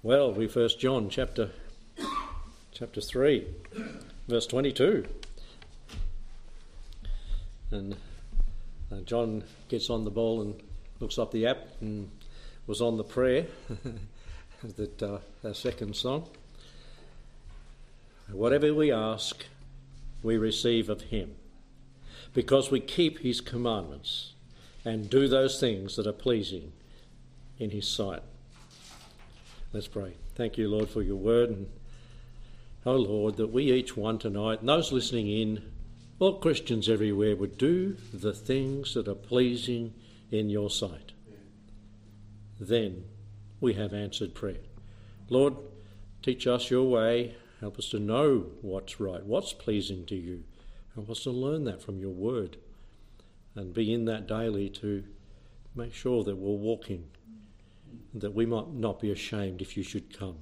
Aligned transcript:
Well, 0.00 0.32
we 0.32 0.46
first 0.46 0.78
John 0.78 1.10
chapter 1.10 1.50
chapter 2.70 3.00
3 3.00 3.44
verse 4.28 4.46
22. 4.46 5.06
And 7.72 7.96
uh, 8.92 9.00
John 9.00 9.42
gets 9.68 9.90
on 9.90 10.04
the 10.04 10.12
ball 10.12 10.40
and 10.40 10.62
looks 11.00 11.18
up 11.18 11.32
the 11.32 11.48
app 11.48 11.66
and 11.80 12.12
was 12.68 12.80
on 12.80 12.96
the 12.96 13.02
prayer 13.02 13.46
that 14.76 15.02
uh, 15.02 15.18
our 15.42 15.52
second 15.52 15.96
song. 15.96 16.28
Whatever 18.30 18.72
we 18.72 18.92
ask, 18.92 19.46
we 20.22 20.36
receive 20.38 20.88
of 20.88 21.00
him 21.00 21.34
because 22.34 22.70
we 22.70 22.78
keep 22.78 23.18
his 23.18 23.40
commandments 23.40 24.34
and 24.84 25.10
do 25.10 25.26
those 25.26 25.58
things 25.58 25.96
that 25.96 26.06
are 26.06 26.12
pleasing 26.12 26.72
in 27.58 27.70
his 27.70 27.88
sight. 27.88 28.22
Let's 29.72 29.88
pray. 29.88 30.14
Thank 30.34 30.56
you, 30.56 30.68
Lord, 30.68 30.88
for 30.88 31.02
your 31.02 31.16
word. 31.16 31.50
And, 31.50 31.68
oh, 32.86 32.96
Lord, 32.96 33.36
that 33.36 33.52
we 33.52 33.70
each 33.70 33.96
one 33.96 34.18
tonight, 34.18 34.60
and 34.60 34.68
those 34.68 34.92
listening 34.92 35.28
in, 35.28 35.62
all 36.18 36.38
Christians 36.38 36.88
everywhere, 36.88 37.36
would 37.36 37.58
do 37.58 37.96
the 38.12 38.32
things 38.32 38.94
that 38.94 39.08
are 39.08 39.14
pleasing 39.14 39.92
in 40.30 40.48
your 40.48 40.70
sight. 40.70 41.12
Then 42.58 43.04
we 43.60 43.74
have 43.74 43.92
answered 43.92 44.34
prayer. 44.34 44.56
Lord, 45.28 45.54
teach 46.22 46.46
us 46.46 46.70
your 46.70 46.84
way. 46.84 47.34
Help 47.60 47.78
us 47.78 47.90
to 47.90 47.98
know 47.98 48.46
what's 48.62 48.98
right, 49.00 49.24
what's 49.24 49.52
pleasing 49.52 50.06
to 50.06 50.14
you. 50.14 50.44
Help 50.94 51.10
us 51.10 51.24
to 51.24 51.30
learn 51.30 51.64
that 51.64 51.82
from 51.82 51.98
your 51.98 52.10
word 52.10 52.56
and 53.54 53.74
be 53.74 53.92
in 53.92 54.06
that 54.06 54.26
daily 54.26 54.70
to 54.70 55.04
make 55.74 55.92
sure 55.92 56.24
that 56.24 56.36
we're 56.36 56.56
walking 56.56 57.04
that 58.14 58.34
we 58.34 58.46
might 58.46 58.72
not 58.72 59.00
be 59.00 59.10
ashamed 59.10 59.60
if 59.60 59.76
you 59.76 59.82
should 59.82 60.16
come. 60.16 60.36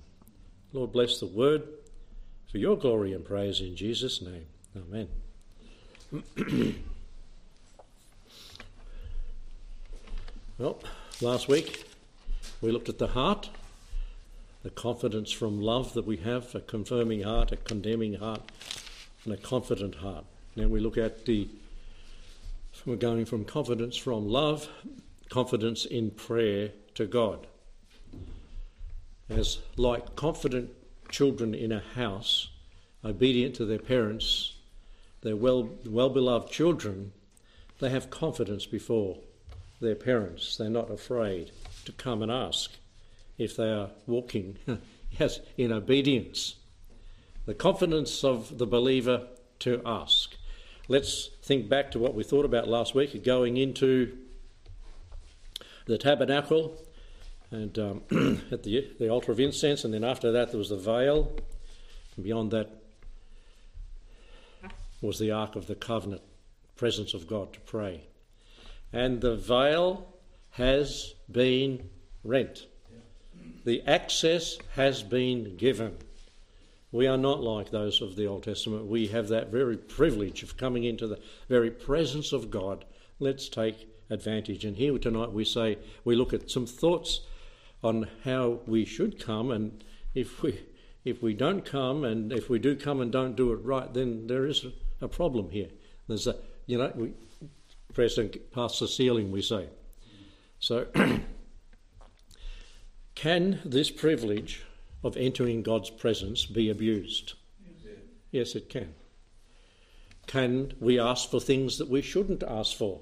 Lord, 0.72 0.92
bless 0.92 1.20
the 1.20 1.26
word 1.26 1.62
for 2.50 2.58
your 2.58 2.76
glory 2.76 3.12
and 3.12 3.24
praise 3.24 3.60
in 3.60 3.76
Jesus' 3.76 4.22
name. 4.22 4.46
Amen. 4.76 5.08
well, 10.58 10.78
last 11.20 11.48
week 11.48 11.84
we 12.60 12.70
looked 12.70 12.88
at 12.88 12.98
the 12.98 13.08
heart, 13.08 13.50
the 14.62 14.70
confidence 14.70 15.32
from 15.32 15.60
love 15.60 15.94
that 15.94 16.06
we 16.06 16.18
have, 16.18 16.54
a 16.54 16.60
confirming 16.60 17.22
heart, 17.22 17.52
a 17.52 17.56
condemning 17.56 18.14
heart, 18.14 18.42
and 19.24 19.34
a 19.34 19.36
confident 19.36 19.96
heart. 19.96 20.24
Now 20.54 20.68
we 20.68 20.80
look 20.80 20.96
at 20.96 21.26
the, 21.26 21.48
we're 22.84 22.96
going 22.96 23.24
from 23.24 23.44
confidence 23.44 23.96
from 23.96 24.28
love, 24.28 24.68
confidence 25.28 25.84
in 25.84 26.10
prayer 26.10 26.70
to 26.96 27.06
God 27.06 27.46
as 29.28 29.58
like 29.76 30.16
confident 30.16 30.70
children 31.10 31.54
in 31.54 31.72
a 31.72 31.82
house, 31.94 32.50
obedient 33.04 33.54
to 33.56 33.64
their 33.64 33.78
parents, 33.78 34.54
their 35.22 35.36
well 35.36 35.70
well 35.86 36.10
beloved 36.10 36.50
children, 36.50 37.12
they 37.80 37.90
have 37.90 38.10
confidence 38.10 38.66
before 38.66 39.18
their 39.80 39.94
parents. 39.94 40.56
They're 40.56 40.70
not 40.70 40.90
afraid 40.90 41.50
to 41.84 41.92
come 41.92 42.22
and 42.22 42.30
ask 42.30 42.72
if 43.38 43.56
they 43.56 43.70
are 43.70 43.90
walking 44.06 44.58
yes, 45.18 45.40
in 45.56 45.72
obedience. 45.72 46.56
The 47.44 47.54
confidence 47.54 48.24
of 48.24 48.58
the 48.58 48.66
believer 48.66 49.26
to 49.60 49.80
ask. 49.84 50.36
Let's 50.88 51.30
think 51.42 51.68
back 51.68 51.90
to 51.92 51.98
what 51.98 52.14
we 52.14 52.24
thought 52.24 52.44
about 52.44 52.68
last 52.68 52.94
week, 52.94 53.22
going 53.24 53.56
into 53.56 54.16
the 55.86 55.98
tabernacle 55.98 56.76
and 57.50 57.78
um, 57.78 58.02
at 58.50 58.62
the, 58.62 58.90
the 58.98 59.08
altar 59.08 59.32
of 59.32 59.40
incense, 59.40 59.84
and 59.84 59.94
then 59.94 60.04
after 60.04 60.32
that 60.32 60.50
there 60.50 60.58
was 60.58 60.70
the 60.70 60.76
veil. 60.76 61.32
And 62.16 62.24
beyond 62.24 62.50
that 62.50 62.70
was 65.00 65.18
the 65.18 65.30
Ark 65.30 65.56
of 65.56 65.66
the 65.66 65.74
Covenant, 65.74 66.22
presence 66.76 67.14
of 67.14 67.26
God 67.26 67.52
to 67.52 67.60
pray. 67.60 68.02
And 68.92 69.20
the 69.20 69.36
veil 69.36 70.06
has 70.52 71.14
been 71.30 71.90
rent. 72.24 72.66
The 73.64 73.82
access 73.86 74.58
has 74.74 75.02
been 75.02 75.56
given. 75.56 75.96
We 76.92 77.06
are 77.06 77.18
not 77.18 77.42
like 77.42 77.70
those 77.70 78.00
of 78.00 78.16
the 78.16 78.26
Old 78.26 78.44
Testament. 78.44 78.86
We 78.86 79.08
have 79.08 79.28
that 79.28 79.50
very 79.50 79.76
privilege 79.76 80.42
of 80.42 80.56
coming 80.56 80.84
into 80.84 81.06
the 81.06 81.20
very 81.48 81.70
presence 81.70 82.32
of 82.32 82.50
God. 82.50 82.84
Let's 83.18 83.48
take 83.48 83.88
advantage. 84.08 84.64
And 84.64 84.76
here 84.76 84.96
tonight 84.98 85.32
we 85.32 85.44
say, 85.44 85.78
we 86.04 86.16
look 86.16 86.32
at 86.32 86.50
some 86.50 86.66
thoughts 86.66 87.20
on 87.86 88.08
how 88.24 88.60
we 88.66 88.84
should 88.84 89.24
come, 89.24 89.50
and 89.50 89.82
if 90.14 90.42
we 90.42 90.60
if 91.04 91.22
we 91.22 91.34
don't 91.34 91.64
come, 91.64 92.04
and 92.04 92.32
if 92.32 92.50
we 92.50 92.58
do 92.58 92.74
come 92.74 93.00
and 93.00 93.12
don't 93.12 93.36
do 93.36 93.52
it 93.52 93.64
right, 93.64 93.94
then 93.94 94.26
there 94.26 94.44
is 94.44 94.66
a 95.00 95.06
problem 95.08 95.50
here. 95.50 95.68
There's 96.08 96.26
a 96.26 96.36
you 96.66 96.78
know 96.78 96.92
we 96.94 97.12
press 97.94 98.18
and 98.18 98.36
pass 98.52 98.78
the 98.78 98.88
ceiling, 98.88 99.30
we 99.30 99.40
say. 99.40 99.68
So, 100.58 100.86
can 103.14 103.60
this 103.64 103.90
privilege 103.90 104.64
of 105.02 105.16
entering 105.16 105.62
God's 105.62 105.90
presence 105.90 106.44
be 106.44 106.68
abused? 106.68 107.34
Yes, 108.32 108.54
it 108.54 108.68
can. 108.68 108.92
Can 110.26 110.72
we 110.80 110.98
ask 110.98 111.30
for 111.30 111.40
things 111.40 111.78
that 111.78 111.88
we 111.88 112.02
shouldn't 112.02 112.42
ask 112.42 112.76
for? 112.76 113.00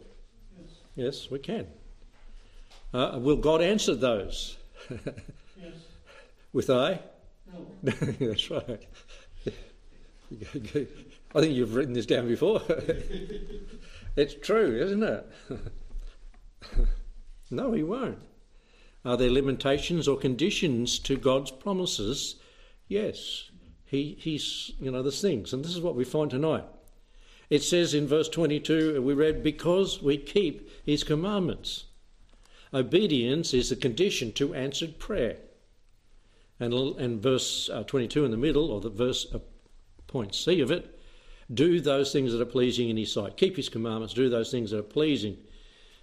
Yes, 0.57 0.71
yes 0.95 1.31
we 1.31 1.39
can. 1.39 1.67
Uh, 2.93 3.19
will 3.21 3.37
God 3.37 3.61
answer 3.63 3.95
those? 3.95 4.57
Yes. 4.91 5.73
With 6.53 6.71
I? 6.71 7.01
No. 7.53 7.67
That's 7.83 8.51
right. 8.51 8.87
I 11.35 11.41
think 11.41 11.55
you've 11.55 11.75
written 11.75 11.95
this 11.95 12.07
down 12.07 12.29
before. 12.29 12.63
it's 14.17 14.35
true, 14.35 14.77
isn't 14.81 15.03
it? 15.03 15.27
no, 17.51 17.73
he 17.73 17.83
won't. 17.83 18.19
Are 19.05 19.17
there 19.17 19.31
limitations 19.31 20.09
or 20.09 20.17
conditions 20.17 20.99
to 21.01 21.17
God's 21.17 21.51
promises? 21.51 22.37
Yes. 22.89 23.51
He, 23.85 24.17
he's, 24.19 24.73
you 24.81 24.91
know, 24.91 25.03
there's 25.03 25.21
things. 25.21 25.53
And 25.53 25.65
this 25.65 25.75
is 25.75 25.81
what 25.81 25.95
we 25.95 26.05
find 26.05 26.31
tonight. 26.31 26.65
It 27.51 27.63
says 27.63 27.93
in 27.95 28.07
verse 28.07 28.29
22, 28.29 29.03
we 29.03 29.13
read, 29.13 29.43
because 29.43 30.03
we 30.03 30.17
keep 30.17 30.71
his 30.85 31.05
commandments. 31.05 31.85
Obedience 32.75 33.55
is 33.55 33.71
the 33.71 33.77
condition 33.77 34.33
to 34.33 34.53
answered 34.53 34.99
prayer. 34.99 35.37
And, 36.59 36.75
and 36.75 37.23
verse 37.23 37.71
uh, 37.73 37.85
22 37.85 38.25
in 38.25 38.31
the 38.31 38.37
middle, 38.37 38.71
or 38.71 38.81
the 38.81 38.91
verse 38.91 39.27
uh, 39.33 39.39
point 40.09 40.35
C 40.35 40.61
of 40.61 40.71
it, 40.71 40.99
do 41.53 41.81
those 41.81 42.13
things 42.13 42.33
that 42.33 42.41
are 42.41 42.47
pleasing 42.47 42.89
in 42.89 42.97
his 42.97 43.13
sight. 43.13 43.37
Keep 43.37 43.57
his 43.57 43.69
commandments, 43.69 44.15
do 44.15 44.29
those 44.29 44.51
things 44.51 44.71
that 44.71 44.79
are 44.79 44.83
pleasing 44.83 45.37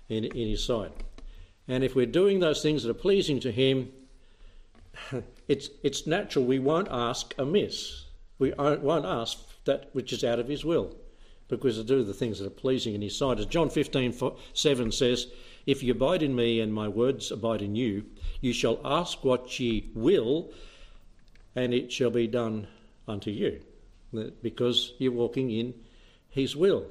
in, 0.07 0.25
in 0.25 0.49
his 0.49 0.63
sight. 0.63 0.91
And 1.67 1.83
if 1.83 1.95
we're 1.95 2.05
doing 2.05 2.39
those 2.39 2.61
things 2.61 2.83
that 2.83 2.89
are 2.89 2.93
pleasing 2.93 3.39
to 3.41 3.51
him, 3.51 3.91
it's, 5.47 5.69
it's 5.83 6.07
natural 6.07 6.45
we 6.45 6.59
won't 6.59 6.89
ask 6.89 7.33
amiss. 7.37 8.05
We 8.39 8.53
won't 8.57 9.05
ask 9.05 9.39
that 9.65 9.89
which 9.93 10.13
is 10.13 10.23
out 10.23 10.39
of 10.39 10.47
his 10.47 10.65
will, 10.65 10.95
because 11.47 11.77
to 11.77 11.83
do 11.83 12.03
the 12.03 12.13
things 12.13 12.39
that 12.39 12.47
are 12.47 12.49
pleasing 12.49 12.95
in 12.95 13.01
his 13.01 13.17
sight. 13.17 13.39
As 13.39 13.45
John 13.45 13.69
15 13.69 14.13
7 14.53 14.91
says, 14.91 15.27
if 15.65 15.83
ye 15.83 15.89
abide 15.89 16.23
in 16.23 16.35
me 16.35 16.59
and 16.59 16.73
my 16.73 16.87
words 16.87 17.31
abide 17.31 17.61
in 17.61 17.75
you, 17.75 18.05
you 18.39 18.53
shall 18.53 18.79
ask 18.83 19.23
what 19.23 19.59
ye 19.59 19.89
will, 19.93 20.51
and 21.55 21.73
it 21.73 21.91
shall 21.91 22.09
be 22.09 22.27
done 22.27 22.67
unto 23.07 23.31
you. 23.31 23.61
Because 24.41 24.93
you're 24.97 25.11
walking 25.11 25.51
in 25.51 25.73
his 26.29 26.55
will, 26.55 26.87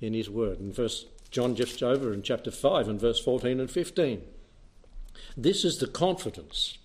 in 0.00 0.14
his 0.14 0.30
word. 0.30 0.58
And 0.58 0.74
verse 0.74 1.06
John 1.30 1.54
just 1.54 1.82
over 1.82 2.12
in 2.12 2.22
chapter 2.22 2.50
5 2.50 2.88
and 2.88 3.00
verse 3.00 3.20
14 3.20 3.60
and 3.60 3.70
15. 3.70 4.22
This 5.36 5.64
is 5.64 5.78
the 5.78 5.86
confidence 5.86 6.78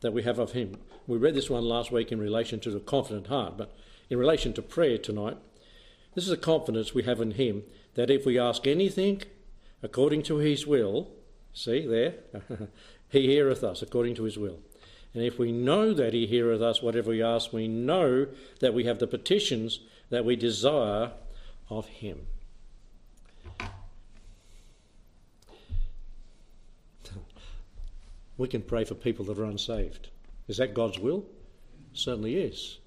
that 0.00 0.12
we 0.12 0.22
have 0.22 0.38
of 0.38 0.52
him. 0.52 0.78
We 1.06 1.18
read 1.18 1.34
this 1.34 1.50
one 1.50 1.64
last 1.64 1.92
week 1.92 2.12
in 2.12 2.18
relation 2.18 2.60
to 2.60 2.70
the 2.70 2.80
confident 2.80 3.26
heart, 3.26 3.56
but 3.56 3.76
in 4.10 4.18
relation 4.18 4.52
to 4.54 4.62
prayer 4.62 4.98
tonight, 4.98 5.36
this 6.14 6.24
is 6.24 6.30
the 6.30 6.36
confidence 6.36 6.94
we 6.94 7.02
have 7.02 7.20
in 7.20 7.32
him 7.32 7.62
that 7.94 8.10
if 8.10 8.24
we 8.24 8.38
ask 8.38 8.66
anything 8.66 9.22
according 9.84 10.22
to 10.22 10.38
his 10.38 10.66
will, 10.66 11.10
see 11.52 11.86
there, 11.86 12.14
he 13.10 13.26
heareth 13.26 13.62
us 13.62 13.82
according 13.82 14.14
to 14.14 14.24
his 14.24 14.38
will. 14.38 14.58
And 15.12 15.22
if 15.22 15.38
we 15.38 15.52
know 15.52 15.92
that 15.92 16.14
he 16.14 16.26
heareth 16.26 16.62
us 16.62 16.82
whatever 16.82 17.10
we 17.10 17.22
ask, 17.22 17.52
we 17.52 17.68
know 17.68 18.26
that 18.60 18.72
we 18.74 18.84
have 18.84 18.98
the 18.98 19.06
petitions 19.06 19.80
that 20.08 20.24
we 20.24 20.36
desire 20.36 21.12
of 21.68 21.86
him. 21.86 22.26
We 28.36 28.48
can 28.48 28.62
pray 28.62 28.82
for 28.82 28.96
people 28.96 29.24
that 29.26 29.38
are 29.38 29.44
unsaved. 29.44 30.08
Is 30.48 30.56
that 30.56 30.74
God's 30.74 30.98
will? 30.98 31.24
Certainly 31.92 32.34
is. 32.34 32.78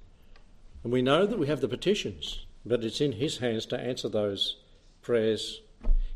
And 0.83 0.91
we 0.91 1.01
know 1.01 1.25
that 1.25 1.39
we 1.39 1.47
have 1.47 1.61
the 1.61 1.69
petitions, 1.69 2.45
but 2.65 2.83
it's 2.83 2.99
in 2.99 3.13
His 3.13 3.37
hands 3.37 3.65
to 3.67 3.79
answer 3.79 4.09
those 4.09 4.57
prayers 5.01 5.61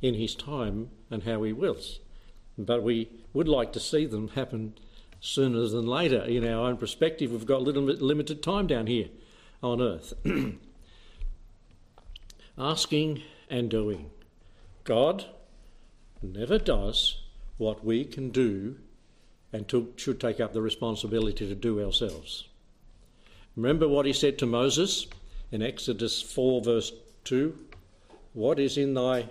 in 0.02 0.16
His 0.16 0.36
time 0.36 0.90
and 1.10 1.24
how 1.24 1.44
He 1.44 1.54
wills. 1.54 2.00
But 2.58 2.84
we 2.84 3.10
would 3.34 3.48
like 3.48 3.74
to 3.74 3.80
see 3.80 4.06
them 4.06 4.30
happen 4.30 4.74
sooner 5.20 5.68
than 5.68 5.86
later. 5.86 6.24
In 6.24 6.46
our 6.46 6.68
own 6.68 6.78
perspective, 6.78 7.32
we've 7.32 7.46
got 7.46 7.60
a 7.60 7.64
little 7.64 7.86
bit 7.86 8.02
limited 8.02 8.44
time 8.44 8.68
down 8.68 8.88
here 8.88 9.08
on 9.64 9.82
earth. 9.82 10.14
Asking 12.58 13.22
and 13.50 13.70
doing. 13.70 14.10
God 14.84 15.26
never 16.22 16.58
does 16.58 17.22
what 17.58 17.86
we 17.86 18.04
can 18.04 18.30
do 18.30 18.78
and 19.54 19.72
should 19.96 20.20
take 20.20 20.40
up 20.40 20.54
the 20.54 20.62
responsibility 20.62 21.48
to 21.48 21.56
do 21.56 21.84
ourselves. 21.84 22.48
Remember 23.56 23.88
what 23.88 24.06
he 24.06 24.14
said 24.14 24.38
to 24.40 24.46
Moses 24.46 25.08
in 25.52 25.62
Exodus 25.62 26.22
4, 26.22 26.62
verse 26.62 26.94
2 27.26 27.58
What 28.34 28.60
is 28.60 28.78
in 28.78 28.94
thy 28.94 29.30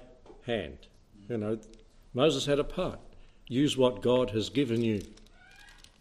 hand? 0.50 0.79
You 1.29 1.38
know, 1.38 1.58
Moses 2.12 2.47
had 2.47 2.58
a 2.58 2.64
part. 2.64 2.99
Use 3.47 3.76
what 3.76 4.02
God 4.02 4.31
has 4.31 4.50
given 4.50 4.82
you. 4.82 5.02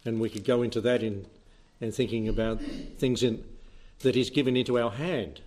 And 0.04 0.20
we 0.20 0.30
could 0.30 0.44
go 0.44 0.62
into 0.62 0.80
that 0.80 1.02
in 1.02 1.26
and 1.80 1.94
thinking 1.94 2.28
about 2.28 2.60
things 2.98 3.22
in, 3.22 3.44
that 4.00 4.14
He's 4.14 4.30
given 4.30 4.56
into 4.56 4.78
our 4.78 4.90
hand. 4.90 5.40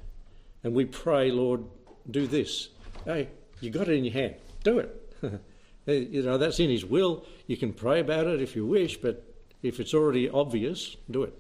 And 0.63 0.73
we 0.73 0.85
pray, 0.85 1.31
Lord, 1.31 1.63
do 2.09 2.27
this. 2.27 2.69
Hey, 3.05 3.29
you 3.61 3.69
got 3.69 3.87
it 3.87 3.97
in 3.97 4.05
your 4.05 4.13
hand. 4.13 4.35
Do 4.63 4.79
it. 4.79 5.41
you 5.85 6.23
know, 6.23 6.37
that's 6.37 6.59
in 6.59 6.69
His 6.69 6.85
will. 6.85 7.25
You 7.47 7.57
can 7.57 7.73
pray 7.73 7.99
about 7.99 8.27
it 8.27 8.41
if 8.41 8.55
you 8.55 8.65
wish, 8.65 8.97
but 8.97 9.23
if 9.61 9.79
it's 9.79 9.93
already 9.93 10.29
obvious, 10.29 10.95
do 11.09 11.23
it. 11.23 11.33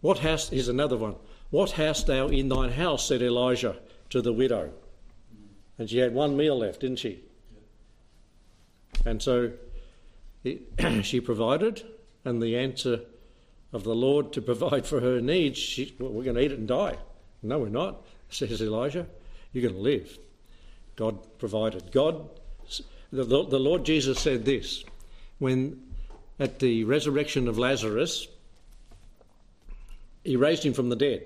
What 0.00 0.18
hast, 0.18 0.50
here's 0.50 0.68
another 0.68 0.96
one. 0.96 1.16
What 1.50 1.72
hast 1.72 2.06
thou 2.06 2.28
in 2.28 2.48
thine 2.48 2.72
house, 2.72 3.08
said 3.08 3.22
Elijah 3.22 3.76
to 4.10 4.22
the 4.22 4.32
widow. 4.32 4.72
And 5.78 5.88
she 5.88 5.98
had 5.98 6.12
one 6.12 6.36
meal 6.36 6.58
left, 6.58 6.80
didn't 6.80 6.98
she? 6.98 7.20
And 9.04 9.22
so 9.22 9.52
it, 10.44 10.62
she 11.04 11.20
provided, 11.20 11.84
and 12.24 12.42
the 12.42 12.56
answer 12.56 13.00
of 13.72 13.84
the 13.84 13.94
Lord 13.94 14.32
to 14.32 14.42
provide 14.42 14.86
for 14.86 15.00
her 15.00 15.20
needs, 15.20 15.58
she, 15.58 15.94
well, 15.98 16.10
we're 16.10 16.24
going 16.24 16.36
to 16.36 16.42
eat 16.42 16.52
it 16.52 16.58
and 16.58 16.68
die. 16.68 16.96
No, 17.42 17.60
we're 17.60 17.68
not, 17.68 18.04
says 18.28 18.60
Elijah. 18.60 19.06
You're 19.52 19.62
going 19.62 19.74
to 19.74 19.80
live. 19.80 20.18
God 20.96 21.38
provided. 21.38 21.92
God, 21.92 22.28
the, 23.12 23.24
the 23.24 23.60
Lord 23.60 23.84
Jesus 23.84 24.18
said 24.18 24.44
this 24.44 24.84
when 25.38 25.80
at 26.38 26.58
the 26.58 26.84
resurrection 26.84 27.48
of 27.48 27.58
Lazarus, 27.58 28.26
he 30.24 30.36
raised 30.36 30.64
him 30.64 30.72
from 30.72 30.88
the 30.88 30.96
dead. 30.96 31.22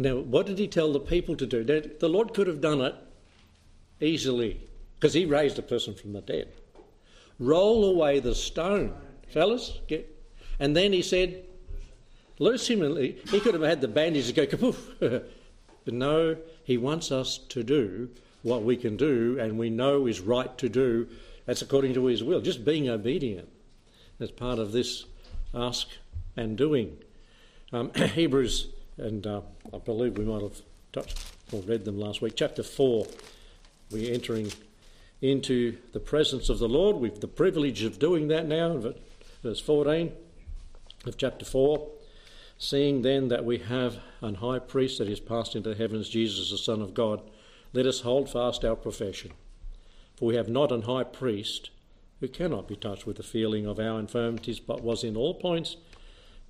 Now, 0.00 0.16
what 0.16 0.46
did 0.46 0.58
he 0.58 0.66
tell 0.66 0.94
the 0.94 0.98
people 0.98 1.36
to 1.36 1.44
do? 1.44 1.62
The 1.62 2.08
Lord 2.08 2.32
could 2.32 2.46
have 2.46 2.62
done 2.62 2.80
it 2.80 2.94
easily 4.00 4.58
because 4.98 5.12
he 5.12 5.26
raised 5.26 5.58
a 5.58 5.62
person 5.62 5.94
from 5.94 6.14
the 6.14 6.22
dead. 6.22 6.48
Roll 7.38 7.84
away 7.84 8.18
the 8.18 8.34
stone, 8.34 8.94
fellas. 9.28 9.78
Get, 9.88 10.10
and 10.58 10.74
then 10.74 10.94
he 10.94 11.02
said, 11.02 11.44
loose 12.38 12.66
him. 12.66 12.80
He, 12.96 13.40
could 13.40 13.52
have 13.52 13.62
had 13.62 13.82
the 13.82 13.88
bandages 13.88 14.32
go 14.32 14.46
kapoof. 14.46 14.78
but 15.84 15.94
no, 15.94 16.38
he 16.64 16.78
wants 16.78 17.12
us 17.12 17.36
to 17.50 17.62
do 17.62 18.08
what 18.40 18.62
we 18.62 18.78
can 18.78 18.96
do 18.96 19.38
and 19.38 19.58
we 19.58 19.68
know 19.68 20.06
is 20.06 20.20
right 20.20 20.56
to 20.56 20.70
do. 20.70 21.08
That's 21.44 21.60
according 21.60 21.92
to 21.92 22.06
his 22.06 22.24
will. 22.24 22.40
Just 22.40 22.64
being 22.64 22.88
obedient. 22.88 23.50
That's 24.18 24.32
part 24.32 24.58
of 24.58 24.72
this 24.72 25.04
ask 25.54 25.88
and 26.38 26.56
doing. 26.56 26.96
Um, 27.70 27.92
Hebrews, 27.94 28.68
and 29.00 29.26
uh, 29.26 29.40
I 29.72 29.78
believe 29.78 30.18
we 30.18 30.24
might 30.24 30.42
have 30.42 30.60
touched 30.92 31.18
or 31.52 31.60
read 31.62 31.84
them 31.84 31.98
last 31.98 32.22
week, 32.22 32.34
chapter 32.36 32.62
4. 32.62 33.06
We're 33.90 34.12
entering 34.12 34.52
into 35.20 35.76
the 35.92 36.00
presence 36.00 36.48
of 36.48 36.58
the 36.58 36.68
Lord. 36.68 36.96
We've 36.96 37.18
the 37.18 37.28
privilege 37.28 37.82
of 37.82 37.98
doing 37.98 38.28
that 38.28 38.46
now, 38.46 38.76
verse 39.42 39.60
14 39.60 40.12
of 41.06 41.16
chapter 41.16 41.44
4. 41.44 41.88
Seeing 42.58 43.02
then 43.02 43.28
that 43.28 43.44
we 43.44 43.58
have 43.58 43.98
an 44.20 44.36
high 44.36 44.58
priest 44.58 44.98
that 44.98 45.08
is 45.08 45.20
passed 45.20 45.56
into 45.56 45.70
the 45.70 45.74
heavens, 45.74 46.08
Jesus, 46.08 46.50
the 46.50 46.58
Son 46.58 46.82
of 46.82 46.92
God, 46.92 47.22
let 47.72 47.86
us 47.86 48.00
hold 48.00 48.28
fast 48.28 48.64
our 48.64 48.76
profession. 48.76 49.32
For 50.16 50.26
we 50.26 50.36
have 50.36 50.48
not 50.48 50.70
an 50.70 50.82
high 50.82 51.04
priest 51.04 51.70
who 52.20 52.28
cannot 52.28 52.68
be 52.68 52.76
touched 52.76 53.06
with 53.06 53.16
the 53.16 53.22
feeling 53.22 53.66
of 53.66 53.80
our 53.80 53.98
infirmities, 53.98 54.60
but 54.60 54.82
was 54.82 55.02
in 55.02 55.16
all 55.16 55.34
points 55.34 55.76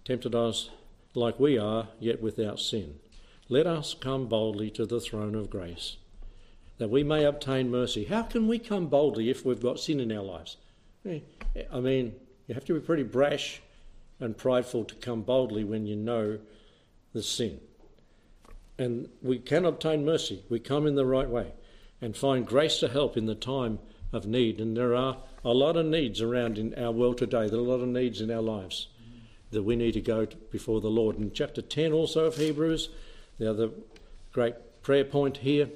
tempted 0.04 0.34
us 0.34 0.70
like 1.14 1.40
we 1.40 1.58
are, 1.58 1.88
yet 1.98 2.22
without 2.22 2.60
sin. 2.60 2.96
Let 3.48 3.66
us 3.66 3.94
come 3.94 4.26
boldly 4.26 4.70
to 4.70 4.86
the 4.86 5.00
throne 5.00 5.34
of 5.34 5.50
grace 5.50 5.96
that 6.80 6.88
we 6.88 7.04
may 7.04 7.24
obtain 7.24 7.70
mercy. 7.70 8.06
How 8.06 8.22
can 8.22 8.48
we 8.48 8.58
come 8.58 8.86
boldly 8.86 9.28
if 9.28 9.44
we've 9.44 9.60
got 9.60 9.78
sin 9.78 10.00
in 10.00 10.10
our 10.10 10.22
lives? 10.22 10.56
Eh, 11.04 11.20
I 11.70 11.78
mean, 11.78 12.14
you 12.46 12.54
have 12.54 12.64
to 12.64 12.72
be 12.74 12.80
pretty 12.80 13.02
brash 13.02 13.60
and 14.18 14.34
prideful 14.34 14.84
to 14.84 14.94
come 14.94 15.20
boldly 15.20 15.62
when 15.62 15.84
you 15.84 15.94
know 15.94 16.38
the 17.12 17.22
sin. 17.22 17.60
And 18.78 19.10
we 19.20 19.38
can 19.38 19.66
obtain 19.66 20.06
mercy. 20.06 20.42
We 20.48 20.58
come 20.58 20.86
in 20.86 20.94
the 20.94 21.04
right 21.04 21.28
way 21.28 21.52
and 22.00 22.16
find 22.16 22.46
grace 22.46 22.78
to 22.78 22.88
help 22.88 23.14
in 23.14 23.26
the 23.26 23.34
time 23.34 23.78
of 24.10 24.26
need. 24.26 24.58
And 24.58 24.74
there 24.74 24.96
are 24.96 25.18
a 25.44 25.52
lot 25.52 25.76
of 25.76 25.84
needs 25.84 26.22
around 26.22 26.56
in 26.56 26.74
our 26.82 26.92
world 26.92 27.18
today. 27.18 27.46
There 27.46 27.58
are 27.58 27.62
a 27.62 27.68
lot 27.68 27.82
of 27.82 27.88
needs 27.88 28.22
in 28.22 28.30
our 28.30 28.40
lives 28.40 28.88
that 29.50 29.62
we 29.62 29.76
need 29.76 29.92
to 29.92 30.00
go 30.00 30.26
before 30.50 30.80
the 30.80 30.90
Lord. 30.90 31.16
In 31.16 31.32
chapter 31.32 31.62
10 31.62 31.92
also 31.92 32.26
of 32.26 32.36
Hebrews, 32.36 32.88
the 33.38 33.50
other 33.50 33.70
great 34.32 34.54
prayer 34.82 35.04
point 35.04 35.38
here 35.38 35.68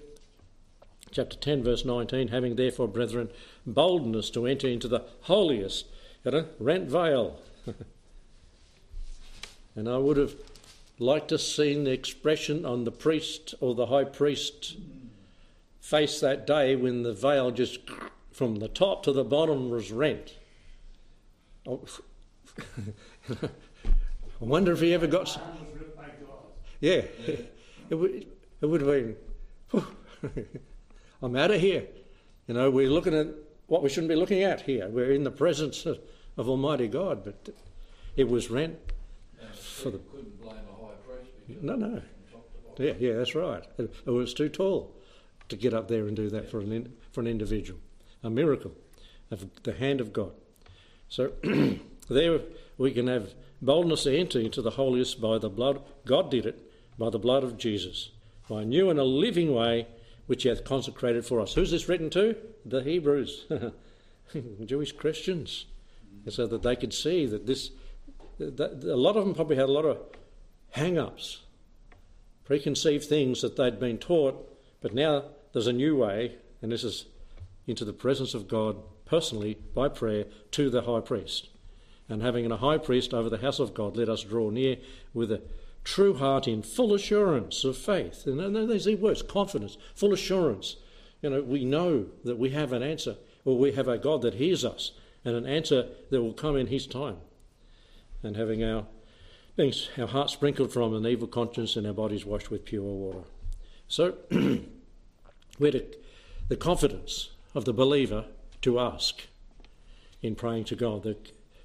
chapter 1.14 1.36
10, 1.36 1.62
verse 1.62 1.84
19, 1.84 2.28
having 2.28 2.56
therefore, 2.56 2.88
brethren, 2.88 3.30
boldness 3.64 4.30
to 4.30 4.46
enter 4.46 4.66
into 4.66 4.88
the 4.88 5.04
holiest, 5.22 5.86
you 6.24 6.32
know, 6.32 6.46
rent 6.58 6.90
veil. 6.90 7.40
and 9.76 9.88
I 9.88 9.96
would 9.96 10.16
have 10.16 10.34
liked 10.98 11.28
to 11.28 11.34
have 11.34 11.42
seen 11.42 11.84
the 11.84 11.92
expression 11.92 12.66
on 12.66 12.84
the 12.84 12.90
priest 12.90 13.54
or 13.60 13.74
the 13.74 13.86
high 13.86 14.04
priest 14.04 14.76
face 15.80 16.20
that 16.20 16.46
day 16.46 16.74
when 16.74 17.02
the 17.02 17.12
veil 17.12 17.50
just 17.52 17.80
from 18.32 18.56
the 18.56 18.68
top 18.68 19.04
to 19.04 19.12
the 19.12 19.24
bottom 19.24 19.70
was 19.70 19.92
rent. 19.92 20.34
Oh, 21.66 21.84
I 23.42 24.44
wonder 24.44 24.72
if 24.72 24.80
he 24.80 24.92
ever 24.94 25.06
got. 25.06 25.40
Yeah, 26.80 27.02
it 27.90 27.94
would, 27.94 28.26
it 28.60 28.66
would 28.66 28.80
have 28.80 28.90
been. 28.90 29.16
I'm 31.22 31.36
out 31.36 31.50
of 31.50 31.60
here. 31.60 31.86
You 32.46 32.54
know, 32.54 32.70
we're 32.70 32.90
looking 32.90 33.14
at 33.14 33.28
what 33.66 33.82
we 33.82 33.88
shouldn't 33.88 34.10
be 34.10 34.16
looking 34.16 34.42
at 34.42 34.62
here. 34.62 34.88
We're 34.88 35.12
in 35.12 35.24
the 35.24 35.30
presence 35.30 35.86
of, 35.86 36.00
of 36.36 36.48
Almighty 36.48 36.88
God, 36.88 37.24
but 37.24 37.48
it 38.16 38.28
was 38.28 38.50
rent 38.50 38.78
for 39.54 39.90
the. 39.90 40.00
No, 41.60 41.76
no. 41.76 42.02
Yeah, 42.78 42.94
yeah, 42.98 43.12
that's 43.14 43.34
right. 43.34 43.62
It, 43.78 43.94
it, 44.06 44.10
was 44.10 44.34
too 44.34 44.48
tall 44.48 44.94
to 45.48 45.56
get 45.56 45.72
up 45.74 45.88
there 45.88 46.06
and 46.06 46.16
do 46.16 46.28
that 46.30 46.50
for 46.50 46.60
an 46.60 46.92
for 47.12 47.20
an 47.20 47.26
individual. 47.26 47.78
A 48.22 48.30
miracle 48.30 48.72
of 49.30 49.62
the 49.62 49.74
hand 49.74 50.00
of 50.00 50.12
God. 50.12 50.32
So 51.08 51.32
there 52.08 52.40
we 52.76 52.92
can 52.92 53.06
have 53.06 53.34
boldness 53.62 54.04
to 54.04 54.16
enter 54.16 54.38
into 54.38 54.62
the 54.62 54.72
holiest 54.72 55.20
by 55.20 55.38
the 55.38 55.48
blood. 55.48 55.80
God 56.04 56.30
did 56.30 56.46
it 56.46 56.58
by 56.98 57.10
the 57.10 57.18
blood 57.18 57.44
of 57.44 57.58
Jesus, 57.58 58.10
by 58.48 58.62
a 58.62 58.64
new 58.64 58.90
and 58.90 58.98
a 58.98 59.04
living 59.04 59.54
way 59.54 59.86
which 60.26 60.42
he 60.42 60.48
hath 60.48 60.64
consecrated 60.64 61.24
for 61.24 61.40
us. 61.40 61.54
Who's 61.54 61.70
this 61.70 61.88
written 61.88 62.10
to? 62.10 62.36
The 62.64 62.82
Hebrews, 62.82 63.46
Jewish 64.64 64.92
Christians, 64.92 65.66
so 66.28 66.46
that 66.46 66.62
they 66.62 66.76
could 66.76 66.94
see 66.94 67.26
that 67.26 67.46
this. 67.46 67.70
That 68.38 68.82
a 68.82 68.96
lot 68.96 69.16
of 69.16 69.24
them 69.24 69.34
probably 69.34 69.54
had 69.54 69.68
a 69.68 69.72
lot 69.72 69.84
of 69.84 69.98
hang-ups, 70.70 71.42
preconceived 72.44 73.04
things 73.04 73.42
that 73.42 73.54
they'd 73.54 73.78
been 73.78 73.96
taught, 73.96 74.58
but 74.80 74.92
now 74.92 75.26
there's 75.52 75.68
a 75.68 75.72
new 75.72 75.96
way, 75.96 76.34
and 76.60 76.72
this 76.72 76.82
is 76.82 77.06
into 77.68 77.84
the 77.84 77.92
presence 77.92 78.34
of 78.34 78.48
God 78.48 78.76
personally 79.04 79.56
by 79.72 79.88
prayer 79.88 80.24
to 80.50 80.68
the 80.68 80.82
high 80.82 81.00
priest. 81.00 81.48
And 82.08 82.22
having 82.22 82.50
a 82.50 82.56
high 82.56 82.78
priest 82.78 83.14
over 83.14 83.30
the 83.30 83.38
house 83.38 83.58
of 83.58 83.74
God, 83.74 83.96
let 83.96 84.08
us 84.08 84.22
draw 84.22 84.50
near 84.50 84.76
with 85.14 85.32
a 85.32 85.42
true 85.84 86.14
heart 86.14 86.46
in 86.46 86.62
full 86.62 86.94
assurance 86.94 87.64
of 87.64 87.76
faith. 87.76 88.26
And 88.26 88.54
there's 88.54 88.84
the 88.84 88.94
words 88.96 89.22
confidence, 89.22 89.76
full 89.94 90.12
assurance. 90.12 90.76
You 91.22 91.30
know, 91.30 91.42
we 91.42 91.64
know 91.64 92.06
that 92.24 92.38
we 92.38 92.50
have 92.50 92.72
an 92.72 92.82
answer, 92.82 93.16
or 93.44 93.58
we 93.58 93.72
have 93.72 93.88
a 93.88 93.98
God 93.98 94.22
that 94.22 94.34
hears 94.34 94.64
us, 94.64 94.92
and 95.24 95.34
an 95.34 95.46
answer 95.46 95.86
that 96.10 96.22
will 96.22 96.34
come 96.34 96.56
in 96.56 96.66
His 96.66 96.86
time. 96.86 97.16
And 98.22 98.36
having 98.36 98.62
our 98.62 98.86
our 99.58 100.08
hearts 100.08 100.32
sprinkled 100.32 100.72
from 100.72 100.94
an 100.94 101.06
evil 101.06 101.28
conscience 101.28 101.76
and 101.76 101.86
our 101.86 101.92
bodies 101.92 102.26
washed 102.26 102.50
with 102.50 102.64
pure 102.64 102.82
water. 102.82 103.22
So, 103.86 104.16
we're 105.58 105.70
to, 105.70 105.84
the 106.48 106.56
confidence 106.56 107.30
of 107.54 107.64
the 107.64 107.72
believer 107.72 108.24
to 108.62 108.80
ask 108.80 109.22
in 110.22 110.34
praying 110.34 110.64
to 110.64 110.74
God, 110.74 111.04
the, 111.04 111.16